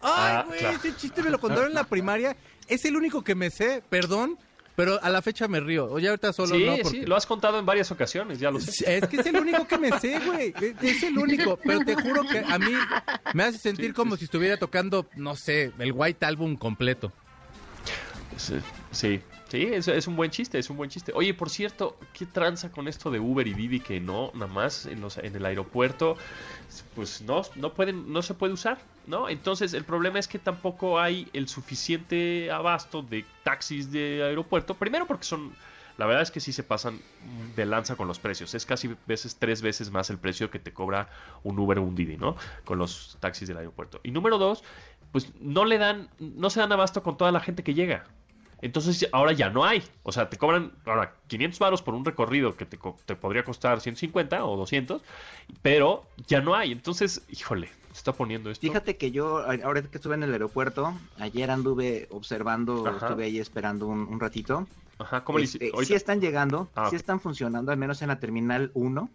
[0.00, 0.58] ¡Ay, Ah, güey!
[0.60, 0.76] claro.
[0.76, 2.36] Ese chiste me lo contaron en la primaria.
[2.68, 4.38] Es el único que me sé, perdón.
[4.76, 5.86] Pero a la fecha me río.
[5.90, 6.76] Oye, ahorita solo sí, no.
[6.76, 7.00] Porque...
[7.00, 8.98] sí, lo has contado en varias ocasiones, ya lo sé.
[8.98, 10.54] Es que es el único que me sé, güey.
[10.60, 11.56] Es- Es el único.
[11.64, 12.70] Pero te juro que a mí
[13.34, 17.12] me hace sentir como si estuviera tocando, no sé, el White Album completo.
[18.36, 21.12] Sí, sí, es un buen chiste, es un buen chiste.
[21.14, 24.86] Oye, por cierto, ¿qué tranza con esto de Uber y Didi que no, nada más
[24.86, 26.16] en, los, en el aeropuerto,
[26.94, 29.28] pues no, no pueden, no se puede usar, ¿no?
[29.28, 34.78] Entonces el problema es que tampoco hay el suficiente abasto de taxis de aeropuerto.
[34.78, 35.56] Primero porque son
[35.98, 37.02] La verdad es que sí se pasan
[37.56, 38.54] de lanza con los precios.
[38.54, 41.08] Es casi veces tres veces más el precio que te cobra
[41.42, 42.36] un Uber o un Didi, ¿no?
[42.64, 44.00] Con los taxis del aeropuerto.
[44.04, 44.62] Y número dos,
[45.12, 48.04] pues no le dan, no se dan abasto con toda la gente que llega.
[48.60, 49.82] Entonces ahora ya no hay.
[50.02, 53.80] O sea, te cobran ahora 500 varos por un recorrido que te, te, podría costar
[53.80, 55.02] 150 o 200,
[55.62, 56.72] pero ya no hay.
[56.72, 58.66] Entonces, híjole, se está poniendo esto.
[58.66, 63.86] Fíjate que yo, ahora que estuve en el aeropuerto, ayer anduve observando, estuve ahí esperando
[63.86, 64.66] un, ratito.
[64.98, 68.72] Ajá, ¿cómo este, Sí están llegando, ah, sí están funcionando, al menos en la terminal
[68.74, 69.08] 1,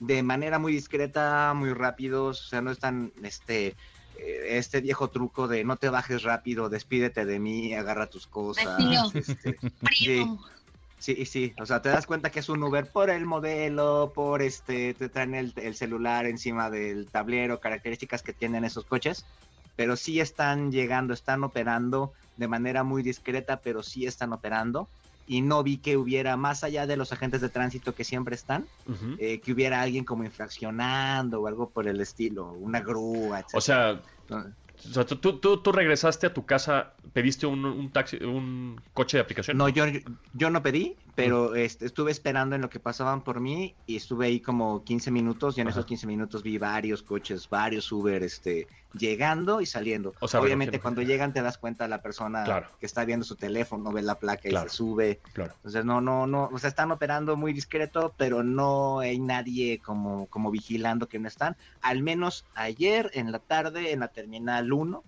[0.00, 3.74] de manera muy discreta, muy rápidos, o sea, no están, este,
[4.16, 8.78] este viejo truco de no te bajes rápido, despídete de mí, agarra tus cosas.
[11.02, 14.12] Este, sí, sí, o sea, te das cuenta que es un Uber por el modelo,
[14.14, 19.26] por este, te traen el, celular encima del tablero, características que tienen esos coches,
[19.74, 24.88] pero sí están llegando, están operando de manera muy discreta, pero sí están operando
[25.26, 28.66] y no vi que hubiera, más allá de los agentes de tránsito que siempre están,
[29.18, 33.54] eh, que hubiera alguien como infraccionando o algo por el estilo, una grúa, etc.
[33.54, 38.16] O sea, o sea, ¿tú, tú, tú, regresaste a tu casa, pediste un, un, taxi,
[38.16, 39.56] un coche de aplicación.
[39.56, 39.84] No, yo,
[40.34, 44.26] yo no pedí, pero este, estuve esperando en lo que pasaban por mí y estuve
[44.26, 48.66] ahí como 15 minutos y en esos 15 minutos vi varios coches, varios Uber este,
[48.94, 50.14] llegando y saliendo.
[50.20, 54.18] Obviamente cuando llegan te das cuenta la persona que está viendo su teléfono, ve la
[54.18, 55.20] placa y se sube.
[55.36, 60.26] Entonces no, no, no, o sea, están operando muy discreto, pero no hay nadie como,
[60.26, 61.56] como vigilando que no están.
[61.82, 65.04] Al menos ayer en la tarde en la terminal 1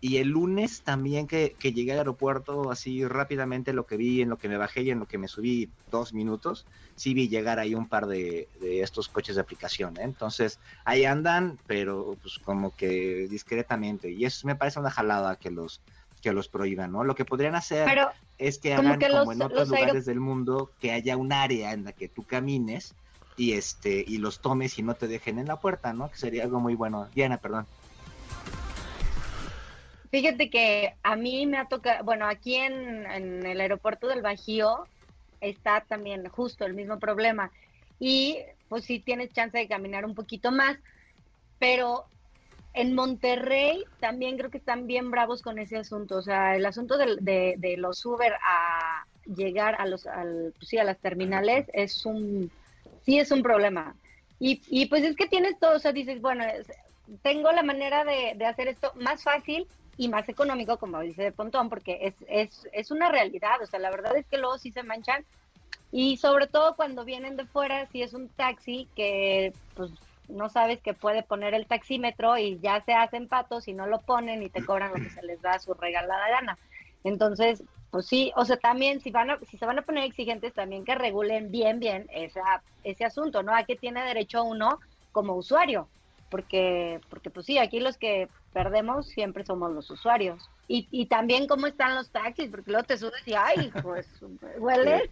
[0.00, 4.38] y el lunes también que, llegué al aeropuerto, así rápidamente lo que vi, en lo
[4.38, 7.74] que me bajé y en lo que me subí dos minutos, sí vi llegar ahí
[7.74, 9.96] un par de, estos coches de aplicación.
[9.96, 10.02] ¿eh?
[10.02, 14.10] Entonces, ahí andan, pero pues como que discretamente.
[14.10, 15.80] Y eso me parece una jalada que los
[16.20, 17.04] que los prohíban, ¿no?
[17.04, 17.88] Lo que podrían hacer
[18.38, 21.92] es que hagan como, en otros lugares del mundo, que haya un área en la
[21.92, 22.94] que tú camines
[23.36, 26.10] y este y los tomes y no te dejen en la puerta, ¿no?
[26.10, 27.08] Que sería algo muy bueno.
[27.14, 27.66] Diana, perdón.
[30.10, 34.86] Fíjate que a mí me ha tocado, bueno, aquí en, el aeropuerto del Bajío
[35.40, 37.50] está también justo el mismo problema.
[38.00, 40.78] Y pues sí tienes chance de caminar un poquito más,
[41.58, 42.06] pero
[42.72, 46.16] en Monterrey también creo que están bien bravos con ese asunto.
[46.16, 50.78] O sea, el asunto de, de, los Uber a llegar a los, al, pues sí,
[50.78, 52.50] a las terminales es un,
[53.04, 53.94] sí es un problema.
[54.40, 56.44] Y, y pues es que tienes todo, o sea, dices, bueno,
[57.22, 59.66] tengo la manera de, de hacer esto más fácil
[59.98, 63.90] y más económico, como dice Pontón, porque es, es, es una realidad, o sea, la
[63.90, 65.24] verdad es que luego sí se manchan
[65.90, 69.90] y sobre todo cuando vienen de fuera, si es un taxi que pues
[70.28, 74.00] no sabes que puede poner el taxímetro y ya se hacen patos y no lo
[74.00, 76.58] ponen y te cobran lo que se les da a su regalada gana.
[77.02, 80.52] Entonces, pues sí, o sea, también si van a, si se van a poner exigentes,
[80.52, 83.54] también que regulen bien, bien esa, ese asunto, ¿no?
[83.54, 84.78] ¿A qué tiene derecho uno
[85.10, 85.88] como usuario?
[86.30, 90.48] Porque, porque pues sí, aquí los que perdemos siempre somos los usuarios.
[90.66, 94.06] Y, y también cómo están los taxis, porque luego te subes y ay, pues
[94.58, 95.10] huele.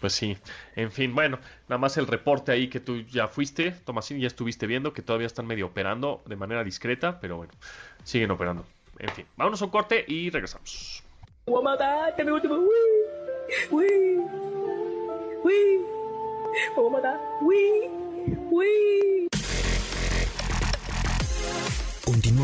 [0.00, 0.36] Pues sí,
[0.74, 4.66] en fin, bueno, nada más el reporte ahí que tú ya fuiste, Tomasín, ya estuviste
[4.66, 7.52] viendo que todavía están medio operando de manera discreta, pero bueno,
[8.02, 8.66] siguen operando.
[8.98, 11.04] En fin, vámonos a un corte y regresamos.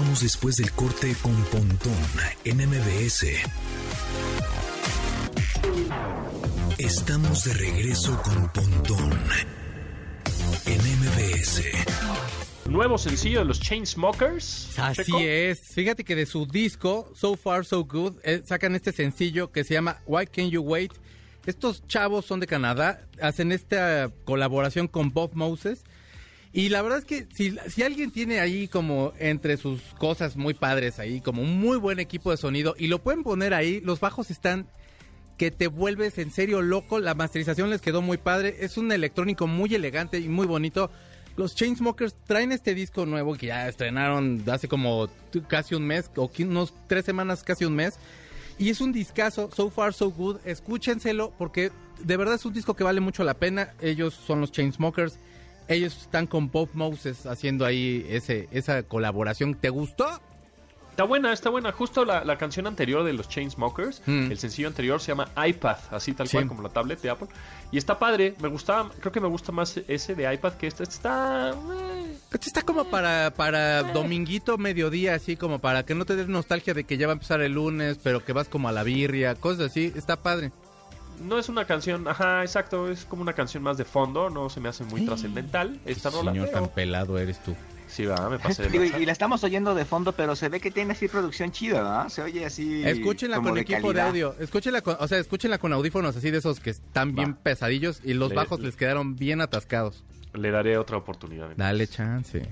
[0.09, 1.93] Después del corte con Pontón
[2.43, 3.27] en MBS.
[6.79, 9.13] Estamos de regreso con Pontón
[10.65, 11.63] en MBS.
[12.67, 14.79] Nuevo sencillo de los Chainsmokers.
[14.79, 15.61] Así es.
[15.75, 19.75] Fíjate que de su disco, So Far So Good, eh, sacan este sencillo que se
[19.75, 20.95] llama Why Can't You Wait.
[21.47, 25.85] Estos chavos son de Canadá, hacen esta colaboración con Bob Moses
[26.53, 30.99] y la verdad es que si, alguien tiene ahí como entre sus cosas muy padres
[30.99, 34.31] ahí, como un muy buen equipo de sonido, y lo pueden poner ahí, los bajos
[34.31, 34.67] están
[35.37, 39.47] que te vuelves en serio loco, la masterización les quedó muy padre, es un electrónico
[39.47, 40.91] muy elegante y muy bonito.
[41.37, 45.09] Los Chainsmokers traen este disco nuevo que ya estrenaron hace como
[45.47, 48.01] casi un mes, o unos tres semanas, casi un mes.
[48.59, 50.39] Y es un discazo, So Far So Good.
[50.45, 51.71] Escúchenselo porque
[52.03, 53.75] de verdad es un disco que vale mucho la pena.
[53.81, 55.21] Ellos son los Chainsmokers
[55.69, 59.55] ellos están con Bob Moses haciendo ahí ese, esa colaboración.
[59.55, 60.21] ¿Te gustó?
[60.99, 61.71] Está buena, está buena.
[61.71, 64.33] Justo la, canción anterior de los Chainsmokers, mm.
[64.33, 67.29] el sencillo anterior se llama iPad, así tal cual como la tablet de Apple.
[67.71, 70.83] Y está padre, me gustaba, creo que me gusta más ese de iPad que este.
[70.83, 71.51] Este está...
[71.51, 72.17] Eh.
[72.33, 73.93] Este está como para, para eh.
[73.95, 77.15] dominguito, mediodía, así como para que no te des nostalgia de que ya va a
[77.15, 79.93] empezar el lunes, pero que vas como a la birria, cosas así.
[79.95, 80.51] Está padre.
[81.21, 84.61] No es una canción, ajá, exacto, es como una canción más de fondo, no se
[84.61, 86.33] me hace muy trascendental esta rola.
[86.33, 87.55] Señor tan pelado eres tú.
[87.89, 90.61] Sí, va, me pasé de Digo, y, la estamos oyendo de fondo, pero se ve
[90.61, 92.09] que tiene así producción chida, ¿verdad?
[92.11, 92.85] Se oye así.
[92.85, 94.35] Escúchenla como con de equipo de audio.
[94.39, 98.13] Escúchenla con, o sea, escúchenla con audífonos así de esos que están bien pesadillos y
[98.13, 100.05] los Le- bajos les quedaron bien atascados.
[100.35, 101.49] Le daré otra oportunidad.
[101.57, 102.51] Dale chance.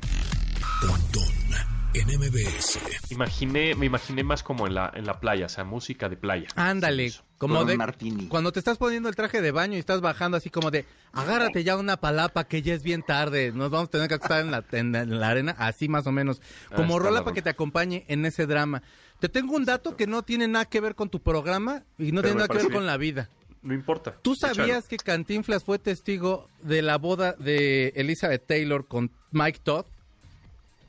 [1.98, 2.78] En MBS.
[3.10, 6.46] Imaginé, me imaginé más como en la, en la playa, o sea, música de playa.
[6.54, 8.26] Ándale, como Con de martini.
[8.28, 11.64] cuando te estás poniendo el traje de baño y estás bajando así como de agárrate
[11.64, 14.50] ya una palapa que ya es bien tarde, nos vamos a tener que acostar en
[14.50, 17.24] la, en la- en la arena, así más o menos, Ah, como está rola la
[17.24, 18.82] para que te acompañe en ese drama.
[19.18, 22.20] Te tengo un dato que no tiene nada que ver con tu programa y no
[22.20, 23.30] Pero tiene nada que ver con la vida.
[23.62, 24.16] No importa.
[24.22, 29.86] ¿Tú sabías que Cantinflas fue testigo de la boda de Elizabeth Taylor con Mike Todd?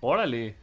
[0.01, 0.55] Órale.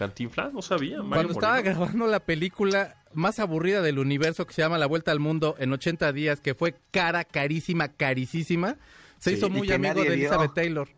[0.00, 0.96] Cantinflas, no sabía.
[1.02, 1.78] Mario Cuando estaba Moreno.
[1.78, 5.70] grabando la película más aburrida del universo que se llama La Vuelta al Mundo en
[5.72, 8.76] 80 días, que fue cara, carísima, carísima,
[9.18, 10.12] se Sí, hizo muy amigo de vio.
[10.14, 10.88] Elizabeth Taylor.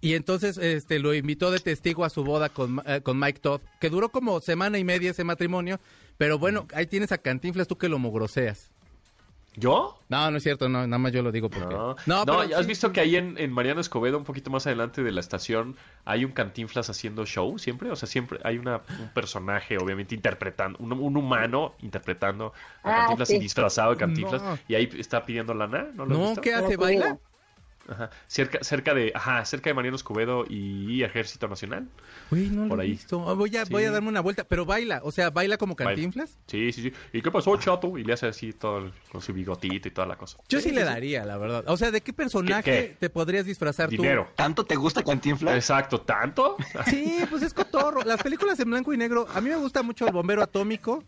[0.00, 3.60] Y entonces este lo invitó de testigo a su boda con, eh, con Mike Todd,
[3.78, 5.78] que duró como semana y media ese matrimonio,
[6.16, 8.70] pero bueno, ahí tienes a Cantinflas tú que lo mugroseas.
[9.56, 9.98] ¿Yo?
[10.08, 11.74] No, no es cierto, no, nada más yo lo digo porque...
[11.74, 14.24] No, No, no, pero ¿ya ¿has sí, visto que ahí en, en Mariano Escobedo, un
[14.24, 17.90] poquito más adelante de la estación, hay un Cantinflas haciendo show siempre?
[17.90, 22.96] O sea, siempre hay una, un personaje, obviamente, interpretando, un, un humano interpretando a Ah,
[22.96, 23.36] Cantinflas sí.
[23.36, 24.42] y disfrazado de Cantinflas.
[24.42, 24.58] No.
[24.68, 26.40] Y ahí está pidiendo lana, ¿no lo No, visto?
[26.40, 26.76] ¿qué hace?
[26.76, 27.18] ¿Baila?
[27.90, 28.08] Ajá.
[28.28, 31.88] Cerca, cerca de, ajá, cerca de Mariano Escobedo y Ejército Nacional.
[32.30, 32.92] Uy, no Por lo he ahí.
[32.92, 33.28] visto.
[33.28, 35.90] Ah, Voy a, voy a darme una vuelta, pero baila, o sea, baila como Baila.
[35.90, 36.38] Cantinflas.
[36.46, 36.92] Sí, sí, sí.
[37.12, 37.98] ¿Y qué pasó, chato?
[37.98, 40.38] Y le hace así todo el- con su bigotito y toda la cosa.
[40.48, 41.64] Yo sí, le daría, la verdad.
[41.66, 42.96] O sea, ¿de qué personaje ¿Qué- qué?
[43.00, 44.28] te podrías disfrazar Dinero.
[44.36, 45.54] ¿Tanto te gusta Cantinflas?
[45.56, 46.56] Exacto, ¿tanto?
[46.86, 48.02] Sí, pues es cotorro.
[48.04, 51.02] Las películas en blanco y negro, a mí me gusta mucho El Bombero Atómico,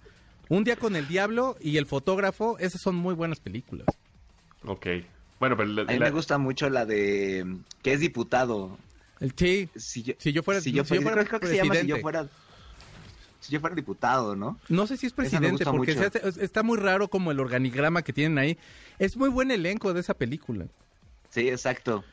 [0.49, 2.59] Un Día con el Diablo y El Fotógrafo.
[2.59, 3.87] Esas son muy buenas películas.
[4.67, 4.87] ok.
[5.43, 7.45] Bueno, pero la- A mí la- me gusta mucho la de
[7.83, 8.79] que es diputado.
[9.19, 11.47] El, sí, Si yo, Si yo fuera- si yo, si yo fuera- fuera creo que
[11.49, 12.29] se llama si yo fuera
[13.41, 14.57] si yo fuera diputado, ¿no?
[14.69, 18.13] no sé si es presidente, porque se hace- está muy raro como el organigrama que
[18.13, 18.57] tienen ahí.
[19.01, 20.67] Es muy buen elenco de esa película.
[21.31, 22.05] Sí, exacto.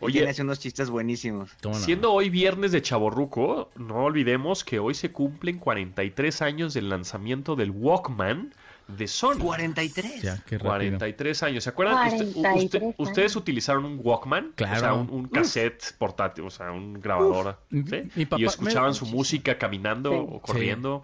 [0.00, 0.14] Oye.
[0.20, 1.50] Tiene así unos chistes buenísimos.
[1.74, 7.54] Siendo hoy viernes de Chaborruco, no olvidemos que hoy se cumplen 43 años del lanzamiento
[7.54, 8.54] del Walkman
[8.96, 9.38] de Sony.
[9.38, 10.22] 43.
[10.22, 10.68] Ya, qué rápido.
[10.68, 11.64] 43 años.
[11.64, 12.06] ¿Se acuerdan?
[12.08, 12.94] Usted- u- 43 usted- años.
[12.98, 14.52] ¿Ustedes utilizaron un Walkman?
[14.54, 14.76] Claro.
[14.76, 17.58] O sea, un, un cassette portátil, o sea, un grabador.
[17.72, 17.88] Uf.
[17.90, 18.02] ¿sí?
[18.14, 20.16] Mi papá y escuchaban me- su música caminando Sí.
[20.30, 21.02] o corriendo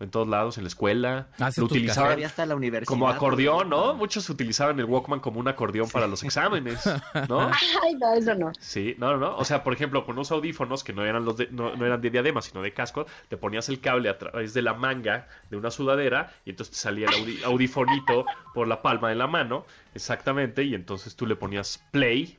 [0.00, 1.28] en todos lados, en la escuela.
[1.56, 2.88] Lo utilizaban hasta la universidad.
[2.88, 3.94] como acordeón, ¿no?
[3.94, 6.84] Muchos utilizaban el Walkman como un acordeón para los exámenes,
[7.28, 7.40] ¿no?
[7.84, 8.50] Ay, no, eso no.
[8.58, 9.36] Sí, no, no, no.
[9.36, 12.00] O sea, por ejemplo, con unos audífonos que no eran los de, no, no eran
[12.00, 15.56] de diadema, sino de casco, te ponías el cable a través de la manga de
[15.58, 19.66] una sudadera y entonces te salía el audi- audifonito por la palma de la mano,
[19.94, 22.38] exactamente, y entonces tú le ponías play.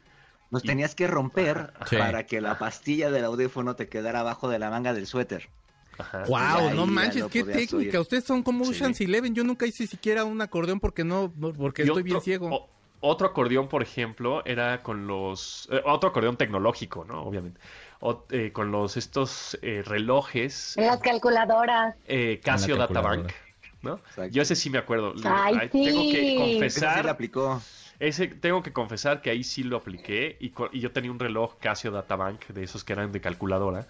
[0.50, 1.95] Nos tenías que romper Sí.
[1.95, 5.47] para que la pastilla del audífono te quedara abajo de la manga del suéter.
[6.02, 6.24] Ajá.
[6.28, 6.38] Wow,
[6.70, 7.78] Ahí no manches, qué técnica.
[7.78, 7.98] oír.
[8.00, 8.72] Ustedes son como Sí.
[8.72, 9.34] Ocean's Eleven.
[9.34, 12.50] Yo nunca hice siquiera un acordeón porque no, porque Y estoy bien ciego.
[12.52, 12.70] o-
[13.04, 15.68] otro acordeón, por ejemplo, era con los...
[15.72, 17.24] eh, otro acordeón tecnológico, ¿no?
[17.24, 17.60] Obviamente.
[18.00, 21.96] O- eh, con los estos eh, relojes En las calculadoras.
[22.08, 23.32] eh, Casio Databank.
[23.82, 23.96] ¿no?
[23.96, 24.28] Exacto.
[24.28, 25.16] Yo ese sí me acuerdo.
[25.24, 26.18] Ay, Ay, Tengo que sí.
[26.18, 27.08] Esa sí confesar...
[27.10, 27.62] aplicó.
[28.00, 31.56] Ese tengo que confesar que ahí sí lo apliqué y, y yo tenía un reloj
[31.60, 33.88] Casio Databank de esos que eran de calculadora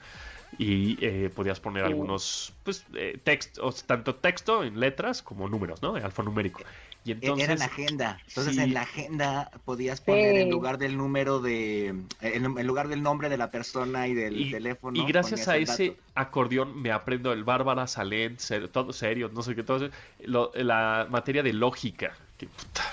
[0.58, 5.48] y eh, podías poner algunos pues eh, texto, o sea, tanto texto en letras como
[5.50, 5.96] números, ¿no?
[5.96, 6.62] Alfanumérico.
[7.04, 8.20] Y E- entonces Era en agenda.
[8.28, 8.62] Entonces sí.
[8.62, 10.42] en la agenda podías poner Sí.
[10.42, 11.88] en lugar del número de...
[12.22, 15.02] En, en lugar del nombre de la persona y del y, teléfono.
[15.02, 16.02] y gracias a ese dato.
[16.14, 20.52] acordeón me aprendo el Bárbara Salent, ser- todo serio, no sé qué, todo eso, lo-
[20.54, 22.84] la materia de lógica, que puta,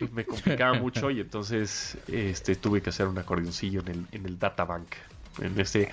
[0.12, 4.38] me complicaba mucho y entonces este tuve que hacer un acordeoncillo en el, en el
[4.38, 4.88] databank,
[5.40, 5.88] en este,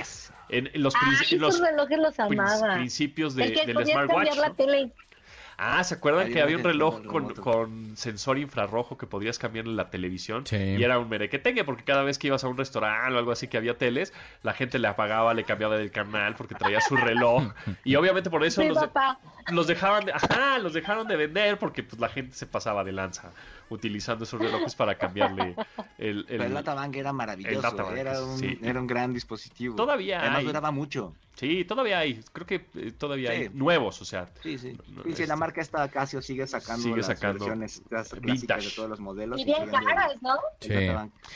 [0.49, 2.75] en, en los, Ah, princi- esos los relojes los prin- amaba.
[2.75, 4.07] principios de, que del smartwatch.
[4.07, 4.55] cambiar la ¿no?
[4.55, 4.91] tele.
[5.57, 9.39] Ah, ¿se acuerdan Ahí que había un el reloj con, con sensor infrarrojo que podías
[9.39, 10.45] cambiarle la televisión?
[10.45, 10.57] Sí.
[10.57, 13.47] Y era un merequetengue, porque cada vez que ibas a un restaurante o algo así
[13.47, 14.11] que había teles,
[14.43, 17.53] la gente le apagaba, le cambiaba del canal porque traía su reloj.
[17.85, 19.17] Y obviamente por eso Sí, los, de- papá.
[19.53, 22.91] los dejaban de, ajá, los dejaron de vender porque pues la gente se pasaba de
[22.91, 23.31] lanza
[23.69, 25.55] utilizando esos relojes para cambiarle
[25.97, 27.61] el, el- Pero el Databank era maravilloso.
[27.61, 28.59] Databank, era, un, sí.
[28.61, 29.75] era un gran dispositivo.
[29.75, 30.45] Todavía Además hay.
[30.45, 31.13] duraba mucho.
[31.35, 33.35] Sí, todavía hay, creo que eh, todavía Sí.
[33.35, 34.29] hay nuevos, o sea.
[34.41, 34.77] Sí, sí.
[34.87, 38.21] No, Sí, sí, este- la marca esta Casio sigue sacando Sigue las sacando versiones clásicas
[38.21, 38.69] vintage.
[38.69, 39.37] de todos los modelos.
[39.39, 40.35] Y bien caras, ¿no?
[40.61, 40.73] Sí.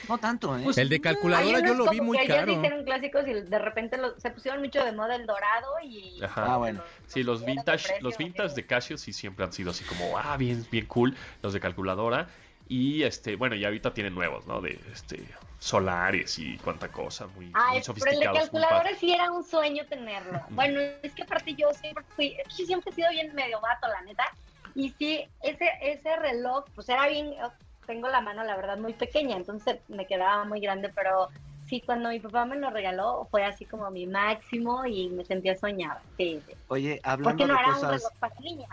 [0.08, 0.66] No tanto, ¿eh?
[0.78, 2.52] El de calculadora yo lo vi muy que ellos caro.
[2.54, 6.24] hicieron clásicos y de repente lo- se pusieron mucho de moda el dorado y...
[6.24, 6.54] Ajá.
[6.54, 6.82] Ah, bueno.
[7.10, 10.38] Sí, los vintage, precio, los vintage de Casio sí siempre han sido así como, ah,
[10.38, 12.28] bien, bien cool, los de calculadora.
[12.68, 14.62] Y este, bueno, y ahorita tienen nuevos, ¿no?
[14.62, 15.26] De este
[15.58, 18.40] solares y cuánta cosa, muy, muy Ay, pero el de sofisticados.
[18.40, 20.40] calculadora sí era un sueño tenerlo.
[20.52, 24.02] Bueno, es que aparte yo siempre fui, yo siempre he sido bien medio vato, la
[24.02, 24.24] neta.
[24.76, 27.34] Y sí, ese, ese reloj, pues era bien,
[27.88, 31.30] tengo la mano la verdad muy pequeña, entonces me quedaba muy grande, pero
[31.70, 35.56] sí, cuando mi papá me lo regaló fue así como mi máximo y me sentía
[35.56, 36.02] soñada.
[36.18, 36.54] Sí, sí.
[36.68, 37.92] Oye, hablando Porque no de era un cosas...
[37.92, 38.70] reloj para niñas.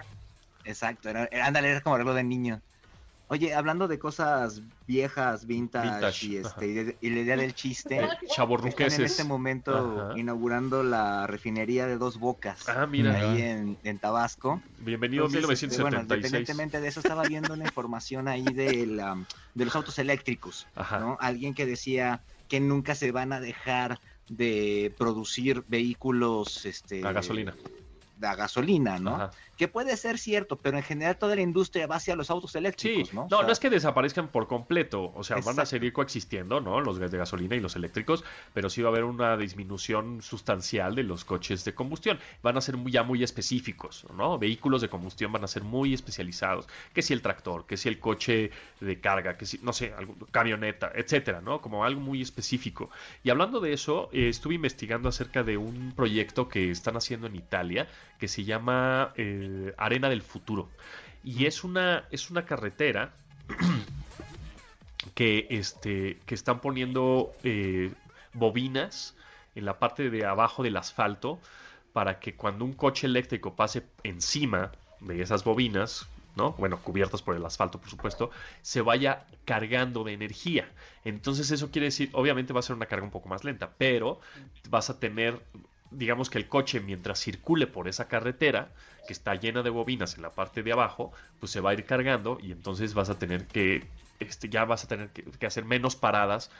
[0.64, 2.60] Exacto, era, era- ándale, era como reloj de niño.
[3.28, 7.54] Oye, hablando de cosas viejas, vintage, Vintage, y, este, y, de- y la idea del
[7.54, 8.08] chiste, Eh,
[8.66, 10.18] están en este momento Ajá.
[10.18, 12.68] inaugurando la refinería de Dos Bocas.
[12.68, 13.14] Ah, mira.
[13.14, 14.62] Ahí en, en Tabasco.
[14.78, 16.02] Bienvenido Entonces, este, bueno, 1976.
[16.02, 21.00] independientemente de eso, estaba viendo una información ahí de, la- de los autos eléctricos, Ajá.
[21.00, 21.16] ¿no?
[21.20, 27.06] Alguien que decía que nunca se van a dejar de producir vehículos, este...
[27.06, 27.56] A gasolina.
[28.22, 29.14] A gasolina, ¿no?
[29.14, 29.30] Ajá.
[29.56, 32.58] Que puede ser cierto, pero en general toda la industria va hacia los autos Sí,
[32.58, 33.28] eléctricos, no, ¿no?
[33.30, 36.80] no, O sea, es que desaparezcan por completo, o sea, van a seguir coexistiendo, ¿no?
[36.80, 41.04] Los de gasolina y los eléctricos, pero sí va a haber una disminución sustancial de
[41.04, 42.18] los coches de combustión.
[42.42, 44.38] Van a ser muy, ya muy específicos, ¿no?
[44.38, 47.98] Vehículos de combustión van a ser muy especializados, que si el tractor, que si el
[47.98, 48.50] coche
[48.80, 49.94] de carga, que si, no sé,
[50.30, 51.60] camioneta, etcétera, ¿no?
[51.60, 52.90] Como algo muy específico.
[53.22, 57.36] Y hablando de eso, eh, estuve investigando acerca de un proyecto que están haciendo en
[57.36, 57.88] Italia
[58.18, 60.68] que se llama eh, Arena del Futuro.
[61.24, 63.12] Y es una, es una carretera
[65.14, 67.92] que, este, que están poniendo eh,
[68.32, 69.16] bobinas
[69.54, 71.40] en la parte de abajo del asfalto
[71.92, 76.06] para que cuando un coche eléctrico pase encima de esas bobinas,
[76.36, 76.52] ¿no?
[76.52, 80.68] Bueno, cubiertas por el asfalto, por supuesto, se vaya cargando de energía.
[81.04, 84.20] Entonces eso quiere decir, obviamente va a ser una carga un poco más lenta, pero
[84.68, 85.40] vas a tener,
[85.90, 88.68] digamos que el coche mientras circule por esa carretera,
[89.06, 91.84] que está llena de bobinas en la parte de abajo, pues se va a ir
[91.84, 93.86] cargando y entonces vas a tener que,
[94.18, 96.50] este, ya vas a tener que, que hacer menos paradas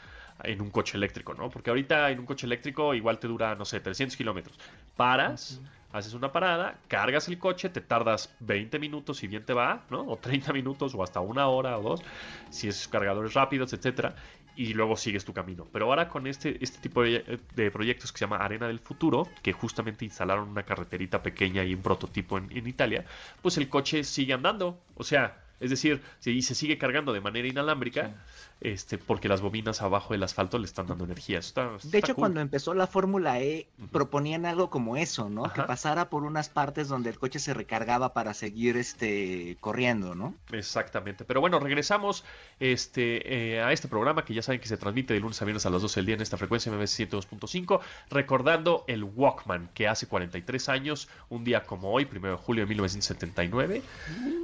[0.43, 1.49] en un coche eléctrico, ¿no?
[1.49, 4.57] Porque ahorita en un coche eléctrico igual te dura, no sé, 300 kilómetros.
[4.95, 5.59] Paras,
[5.91, 10.01] haces una parada, cargas el coche, te tardas 20 minutos si bien te va, ¿no?
[10.01, 12.01] O 30 minutos o hasta una hora o dos,
[12.49, 14.15] si es cargadores rápidos, etcétera,
[14.57, 15.67] y luego sigues tu camino.
[15.71, 17.39] Pero ahora con este, este tipo de,
[17.71, 21.81] proyectos que se llama Arena del Futuro, que justamente instalaron una carreterita pequeña y un
[21.81, 23.05] prototipo en, en Italia,
[23.41, 24.79] pues el coche sigue andando.
[24.95, 28.15] O sea, es decir, si se sigue cargando de manera inalámbrica,
[28.61, 31.39] este, porque las bobinas abajo del asfalto le están dando energía.
[31.39, 32.21] Eso está- está De hecho, cool.
[32.23, 35.51] cuando empezó la Fórmula E, proponían algo como eso, ¿no?
[35.53, 40.33] Que pasara por unas partes donde el coche se recargaba para seguir este corriendo, ¿no?
[40.51, 41.23] Exactamente.
[41.25, 42.23] Pero bueno, regresamos
[42.59, 45.65] este, eh, a este programa que ya saben que se transmite de lunes a viernes
[45.65, 47.79] a las 12 del día en esta frecuencia MBS 102.5,
[48.09, 52.69] recordando el Walkman que hace 43 años, un día como hoy, 1 de julio de
[52.69, 53.81] 1979,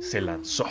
[0.02, 0.66] se lanzó.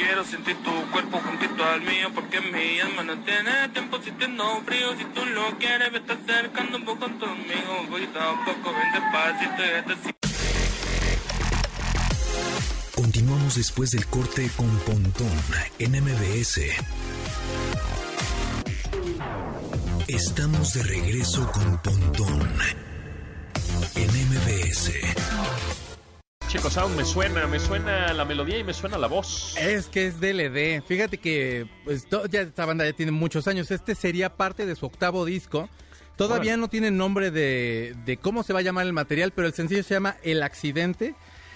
[0.00, 4.96] Quiero sentir tu cuerpo juntito al mío porque mi alma no tiene tiempo sintiendo frío.
[4.96, 7.86] Si tú lo quieres, vete acercando un poco conmigo.
[7.90, 10.28] Poquito a poco, ven despacito y despacito.
[12.94, 15.38] Continuamos después del corte con Pontón
[15.78, 16.60] en MBS.
[20.08, 22.48] Estamos de regreso con Pontón
[23.96, 25.89] en MBS.
[26.50, 29.54] Chicos, aún me suena, me suena la melodía y me suena la voz.
[29.56, 30.82] Es que es DLD.
[30.84, 33.70] Fíjate que pues, to- ya esta banda ya tiene muchos años.
[33.70, 35.68] Este sería parte de su octavo disco.
[36.16, 36.60] Todavía Órale.
[36.62, 39.84] no tiene nombre de, de cómo se va a llamar el material, pero el sencillo
[39.84, 41.14] se llama El Accidente.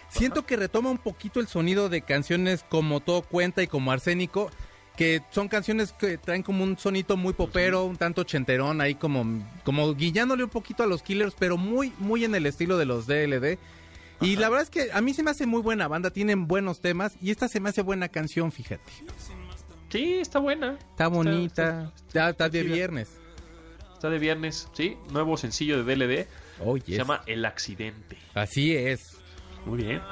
[0.09, 4.49] Siento que retoma un poquito el sonido de canciones como Todo Cuenta y como Arsénico,
[4.97, 9.45] que son canciones que traen como un sonito muy popero, un tanto chenterón, ahí como,
[9.65, 13.09] como guiñándole un poquito a los Killers, pero muy, muy en el estilo de los
[13.09, 13.59] DLD.
[14.21, 16.81] Y la verdad es que a mí se me hace muy buena banda, tienen buenos
[16.81, 18.93] temas y esta se me hace buena canción, fíjate.
[19.91, 20.77] Sí, está buena.
[20.91, 22.75] Está bonita, está, está de chida.
[22.75, 23.11] viernes.
[23.95, 24.97] Está de viernes, ¿sí?
[25.13, 26.27] Nuevo sencillo de DLD.
[26.65, 28.19] Oh, Se llama El Accidente.
[28.35, 29.17] Así es.
[29.67, 30.03] Muy bien.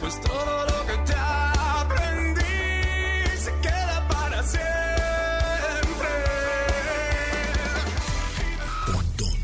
[0.00, 2.40] pues todo lo que te aprendí
[3.36, 6.08] se queda para siempre.
[8.86, 9.38] Pontón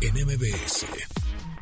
[0.00, 0.86] en MBS.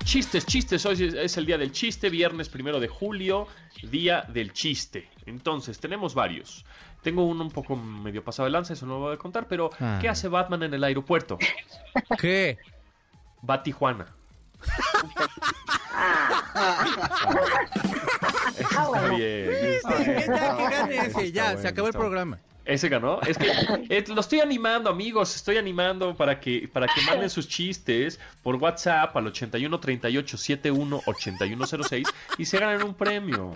[0.05, 0.85] Chistes, chistes.
[0.87, 3.47] Hoy es- el día del chiste, viernes primero de julio,
[3.83, 5.09] día del chiste.
[5.27, 6.65] Entonces, tenemos varios.
[7.03, 9.71] Tengo uno un poco medio pasado de lanza, eso no lo voy a contar, pero
[9.81, 9.99] Ah.
[10.01, 11.39] ¿qué hace Batman en el aeropuerto?
[12.19, 12.59] ¿Qué?
[13.49, 14.07] Va a Tijuana.
[18.59, 19.51] Está bien.
[19.53, 20.17] está Sí, bien.
[20.17, 22.39] que ya, que gane ese, ya, se acabó el programa.
[22.65, 23.21] Ese ganó.
[23.23, 23.51] Es que
[23.91, 25.35] eh, lo estoy animando, amigos.
[25.35, 31.01] Estoy animando para que para que manden sus chistes por WhatsApp al 81 38 71
[31.07, 32.07] 8106
[32.39, 33.55] y se ganen un premio.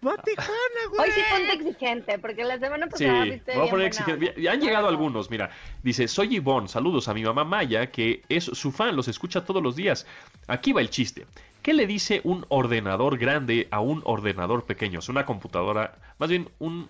[0.00, 0.50] Batijuana,
[0.90, 1.00] güey.
[1.08, 4.48] Hoy sí ponte exigente, porque la semana Sí, pasada me viste voy a poner exigente.
[4.48, 4.88] han llegado Bueno.
[4.88, 5.50] algunos, mira.
[5.82, 9.62] Dice, soy Ivonne, saludos a mi mamá Maya, que es su fan, los escucha todos
[9.62, 10.06] los días.
[10.48, 11.26] Aquí va el chiste.
[11.62, 14.98] ¿Qué le dice un ordenador grande a un ordenador pequeño?
[14.98, 16.88] Es una computadora, más bien un,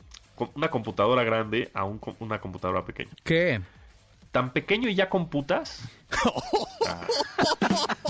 [0.55, 3.11] una computadora grande a un com- una computadora pequeña.
[3.25, 3.61] ¿Qué?
[4.31, 5.83] ¿Tan pequeño y ya computas?
[6.89, 7.07] Ah.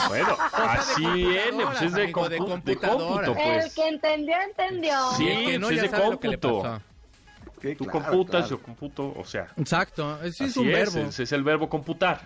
[0.09, 3.75] Bueno, así viene, pues es de, amigo, de de cómputo, El pues.
[3.75, 4.95] que entendió, entendió.
[5.17, 6.81] Sí, El que no pues ya es de cómputo.
[7.61, 8.49] Tú claro, computas, claro.
[8.49, 11.09] yo computo, o sea, Exacto, es Así un es, verbo.
[11.09, 12.21] es el verbo computar.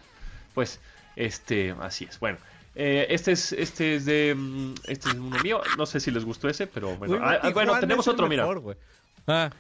[0.54, 0.80] Pues,
[1.14, 2.18] este, así es.
[2.18, 2.38] Bueno,
[2.74, 5.60] eh, este es, este es de, mm, este es uno mío.
[5.76, 7.18] No sé si les gustó ese, pero bueno.
[7.20, 8.46] Ah, ah, bueno, tenemos el otro, mira.
[8.46, 8.78] mejor.
[9.26, 9.50] Ah,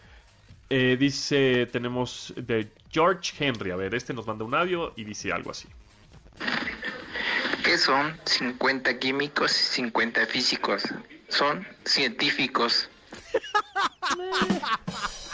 [0.68, 3.70] Eh, dice, tenemos de George Henry.
[3.70, 5.68] A ver, este nos manda un audio y dice algo así.
[7.64, 10.82] ¿Qué son 50 químicos y 50 físicos?
[11.28, 12.88] Son científicos.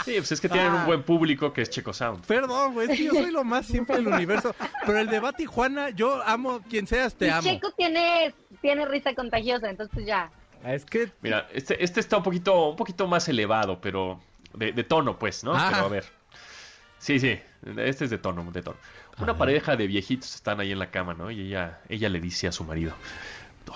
[0.05, 0.77] Sí, pues es que tienen Ah.
[0.81, 2.25] un buen público que es Checo Sound.
[2.27, 4.53] perdón, güey, es que yo soy lo más simple del universo.
[4.85, 7.43] Pero el de Batijuana, yo amo quien seas, te Y amo.
[7.43, 10.29] Checo tiene, tiene risa contagiosa, entonces pues ya.
[10.65, 14.21] Ah, Es que Mira, este, este está un poquito, un poquito más elevado, pero
[14.55, 15.55] de, de tono, pues, ¿no?
[15.55, 15.69] Ah.
[15.73, 16.05] Pero a ver.
[16.99, 17.39] Sí, sí,
[17.79, 18.77] este es de tono, de tono.
[19.19, 21.31] Una pareja de viejitos están ahí en la cama, ¿no?
[21.31, 22.93] Y ella, ella le dice a su marido,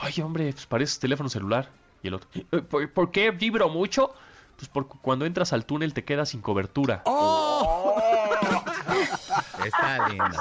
[0.03, 1.69] oye, hombre, pues pareces teléfono celular.
[2.03, 4.15] Y el otro, "Eh, ¿por, por qué vibro mucho?
[4.57, 7.03] Pues porque cuando entras al túnel te quedas sin cobertura.
[7.05, 8.01] ¡Oh!
[9.67, 10.37] Está lindo.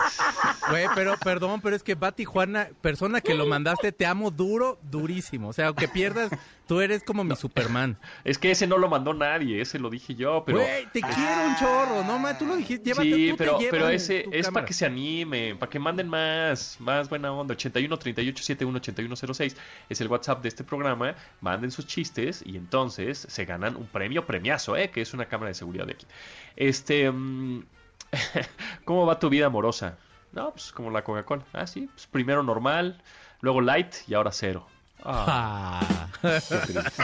[0.70, 4.80] Güey, pero perdón, pero es que Bati Juana, persona que lo mandaste, te amo duro,
[4.84, 5.50] durísimo.
[5.50, 6.32] O sea, aunque pierdas,
[6.68, 7.98] tú eres como mi Superman.
[8.24, 10.60] Es que ese no lo mandó nadie, ese lo dije yo, pero...
[10.60, 13.60] Güey, te quiero un chorro, no ma, tú lo dijiste, llévate sí, tú te pero,
[13.60, 17.54] llevas pero ese es para que se animen, para que manden más, más buena onda.
[17.54, 19.56] 81 38 71 81 06
[19.90, 21.16] es el WhatsApp de este programa.
[21.42, 24.90] Manden sus chistes y entonces se ganan un premio, premiazo, ¿eh?
[24.90, 26.08] que es una cámara de seguridad de aquí.
[26.56, 27.64] Este, mm,
[28.86, 29.98] ¿cómo va tu vida amorosa?
[30.32, 31.44] No, pues como la Coca-Cola.
[31.54, 33.02] Ah, sí, pues primero normal,
[33.42, 34.68] luego light y ahora cero.
[35.04, 37.04] Ah, Ah, qué triste.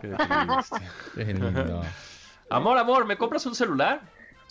[0.00, 0.76] Qué triste.
[1.14, 1.82] qué lindo.
[2.50, 4.00] Amor, amor, ¿me compras un celular?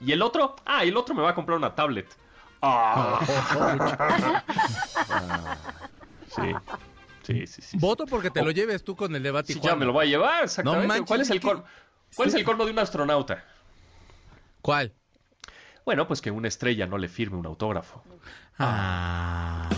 [0.02, 0.58] ¿Y el otro?
[0.66, 2.08] Ah, y el otro me va a comprar una tablet.
[2.62, 3.20] Ah.
[5.08, 5.58] Ah,
[6.28, 6.42] sí.
[7.24, 7.78] Sí, sí, sí.
[7.80, 10.06] Voto porque te lo lleves tú con el de Bati Sí, ya me lo voy
[10.06, 10.84] a llevar, exactamente.
[10.84, 11.42] No manches, ¿Cuál es el?
[11.42, 13.44] ¿Cuál es el colmo de un astronauta?
[14.62, 14.94] ¿Cuál?
[15.86, 18.04] Bueno, pues que una estrella no le firme un autógrafo.
[18.60, 19.70] Ah.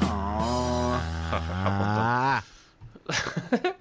[1.31, 2.43] Ah.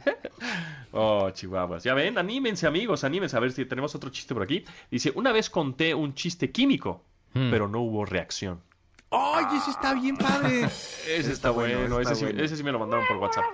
[0.99, 1.85] Oh, chihuahuas.
[1.85, 3.37] Ya ven, anímense, amigos, anímense.
[3.37, 4.65] A ver si tenemos otro chiste por aquí.
[4.91, 7.05] Dice, una vez conté un chiste químico,
[7.35, 7.51] Hmm.
[7.51, 8.63] pero no hubo reacción.
[9.11, 10.63] ¡Ay, ese está bien padre!
[10.65, 12.43] Ese está, bueno, bueno, está ese, sí, bueno.
[12.43, 13.45] ese sí me lo mandaron por WhatsApp.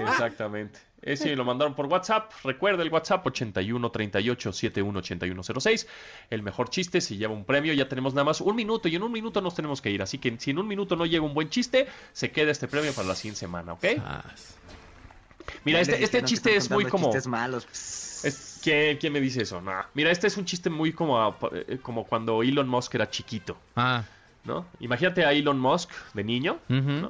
[0.00, 0.78] Exactamente.
[1.02, 2.30] Ese me lo mandaron por WhatsApp.
[2.44, 5.86] Recuerda el WhatsApp 81 38 71 81 06.
[6.28, 7.72] El mejor chiste si lleva un premio.
[7.72, 10.02] Ya tenemos nada más un minuto y en un minuto nos tenemos que ir.
[10.02, 12.92] Así que si en un minuto no llega un buen chiste, se queda este premio
[12.92, 13.84] para la siguiente semana, ¿ok?
[15.64, 17.06] Mira, este, este chiste es muy como...
[17.06, 17.66] Chistes malos.
[18.22, 19.60] Es, ¿quién, quién me dice eso?
[19.62, 19.72] No.
[19.94, 23.56] Mira, este es un chiste muy como, a- eh, como cuando Elon Musk era chiquito.
[23.74, 24.04] Ah.
[24.44, 24.66] ¿No?
[24.80, 26.58] Imagínate a Elon Musk de niño.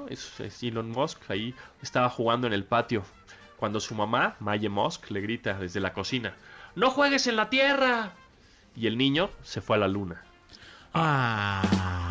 [0.08, 3.04] Es, es Elon Musk, ahí estaba jugando en el patio,
[3.56, 6.34] cuando su mamá, Maye Musk, le grita desde la cocina,
[6.74, 8.12] ¡No juegues en la Tierra!
[8.76, 10.22] Y el niño se fue a la luna.
[10.94, 12.08] Ah.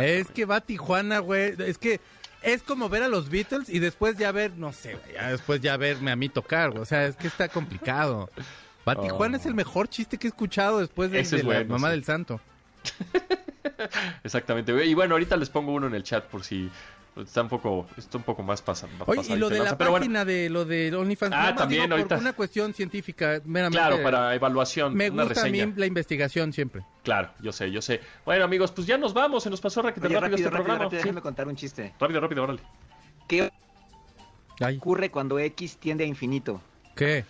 [0.00, 1.54] Es que va a Tijuana, güey.
[1.58, 2.00] Es que
[2.42, 5.76] es como ver a los Beatles y después ya ver, no sé, ya después ya
[5.76, 6.82] verme a mí tocar, güey.
[6.82, 8.30] O sea, es que está complicado.
[8.88, 9.40] Va Tijuana Oh.
[9.40, 11.92] es el mejor chiste que he escuchado después de, de la bueno, mamá sí.
[11.92, 12.40] del santo.
[14.24, 14.84] Exactamente.
[14.84, 16.70] Y bueno, ahorita les pongo uno en el chat por si
[17.16, 20.04] está un poco, está un poco más pasa, Oye, y lo de la Pero bueno,
[20.04, 22.14] página de lo de OnlyFans, Ah, también digo, ahorita.
[22.16, 23.78] por una cuestión científica, meramente.
[23.78, 25.66] claro, para evaluación, Me una gusta a reseña.
[25.66, 26.82] mí la investigación siempre.
[27.04, 28.00] Claro, yo sé, yo sé.
[28.24, 30.64] Bueno, amigos, pues ya nos vamos, se nos pasó rápido, Oye, rápido, rápido, este rápido,
[30.64, 30.84] programa.
[30.84, 31.08] rápido, Sí.
[31.08, 31.94] déjame contar un chiste.
[32.00, 32.60] Rápido, rápido, órale.
[33.28, 33.50] ¿Qué
[34.60, 36.60] Ay, ocurre cuando X tiende a infinito?
[36.96, 37.24] ¿qué?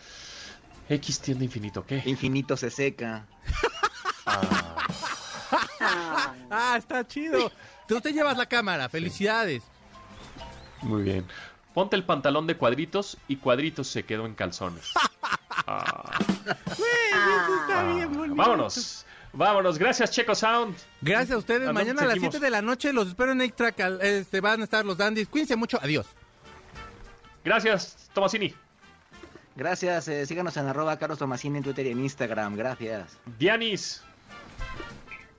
[0.94, 2.02] X tiende infinito, ¿qué?
[2.06, 3.26] Infinito se seca.
[4.26, 4.88] Ah,
[6.50, 7.50] Ah, está chido.
[7.88, 9.62] Tú te llevas la cámara, felicidades.
[10.82, 11.26] muy bien.
[11.74, 14.84] Ponte el pantalón de cuadritos y cuadritos se quedó en calzones.
[15.64, 16.18] Ah,
[16.76, 18.34] Güey, eso está bien bonito.
[18.34, 19.06] vámonos.
[19.32, 20.74] Vámonos, gracias Checo Sound.
[21.00, 21.62] Gracias a ustedes.
[21.62, 22.32] ¿A dónde Mañana a las seguimos?
[22.32, 23.80] 7 de la noche los espero en 8-Track.
[23.80, 25.28] Al- Este, van a estar los dandies.
[25.28, 25.78] Cuídense mucho.
[25.80, 26.06] Adiós.
[27.44, 28.52] Gracias, Tomasini.
[29.54, 33.18] Gracias, eh, síganos en arroba Carlos Tomasini en Twitter y en Instagram, gracias.
[33.38, 34.02] Dianis.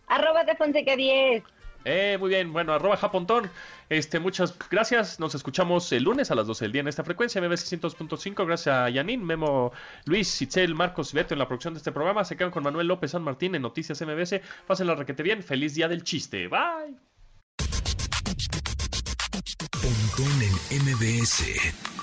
[0.08, 1.44] Arroba de Fonseca 10.
[1.86, 3.50] Eh, muy bien, bueno, arroba Japontón.
[3.90, 5.20] Este, muchas gracias.
[5.20, 8.46] Nos escuchamos el lunes a las 12 del día en esta frecuencia, MBS 600.5.
[8.46, 9.72] Gracias a Yanin, Memo,
[10.06, 12.24] Luis, Itzel, Marcos y Beto en la producción de este programa.
[12.24, 14.40] Se quedan con Manuel López San Martín en Noticias MBS.
[14.66, 15.44] Pásenla requete bien.
[15.44, 16.48] Feliz día del chiste.
[16.48, 16.96] Bye.
[19.82, 22.03] Pontón en MBS.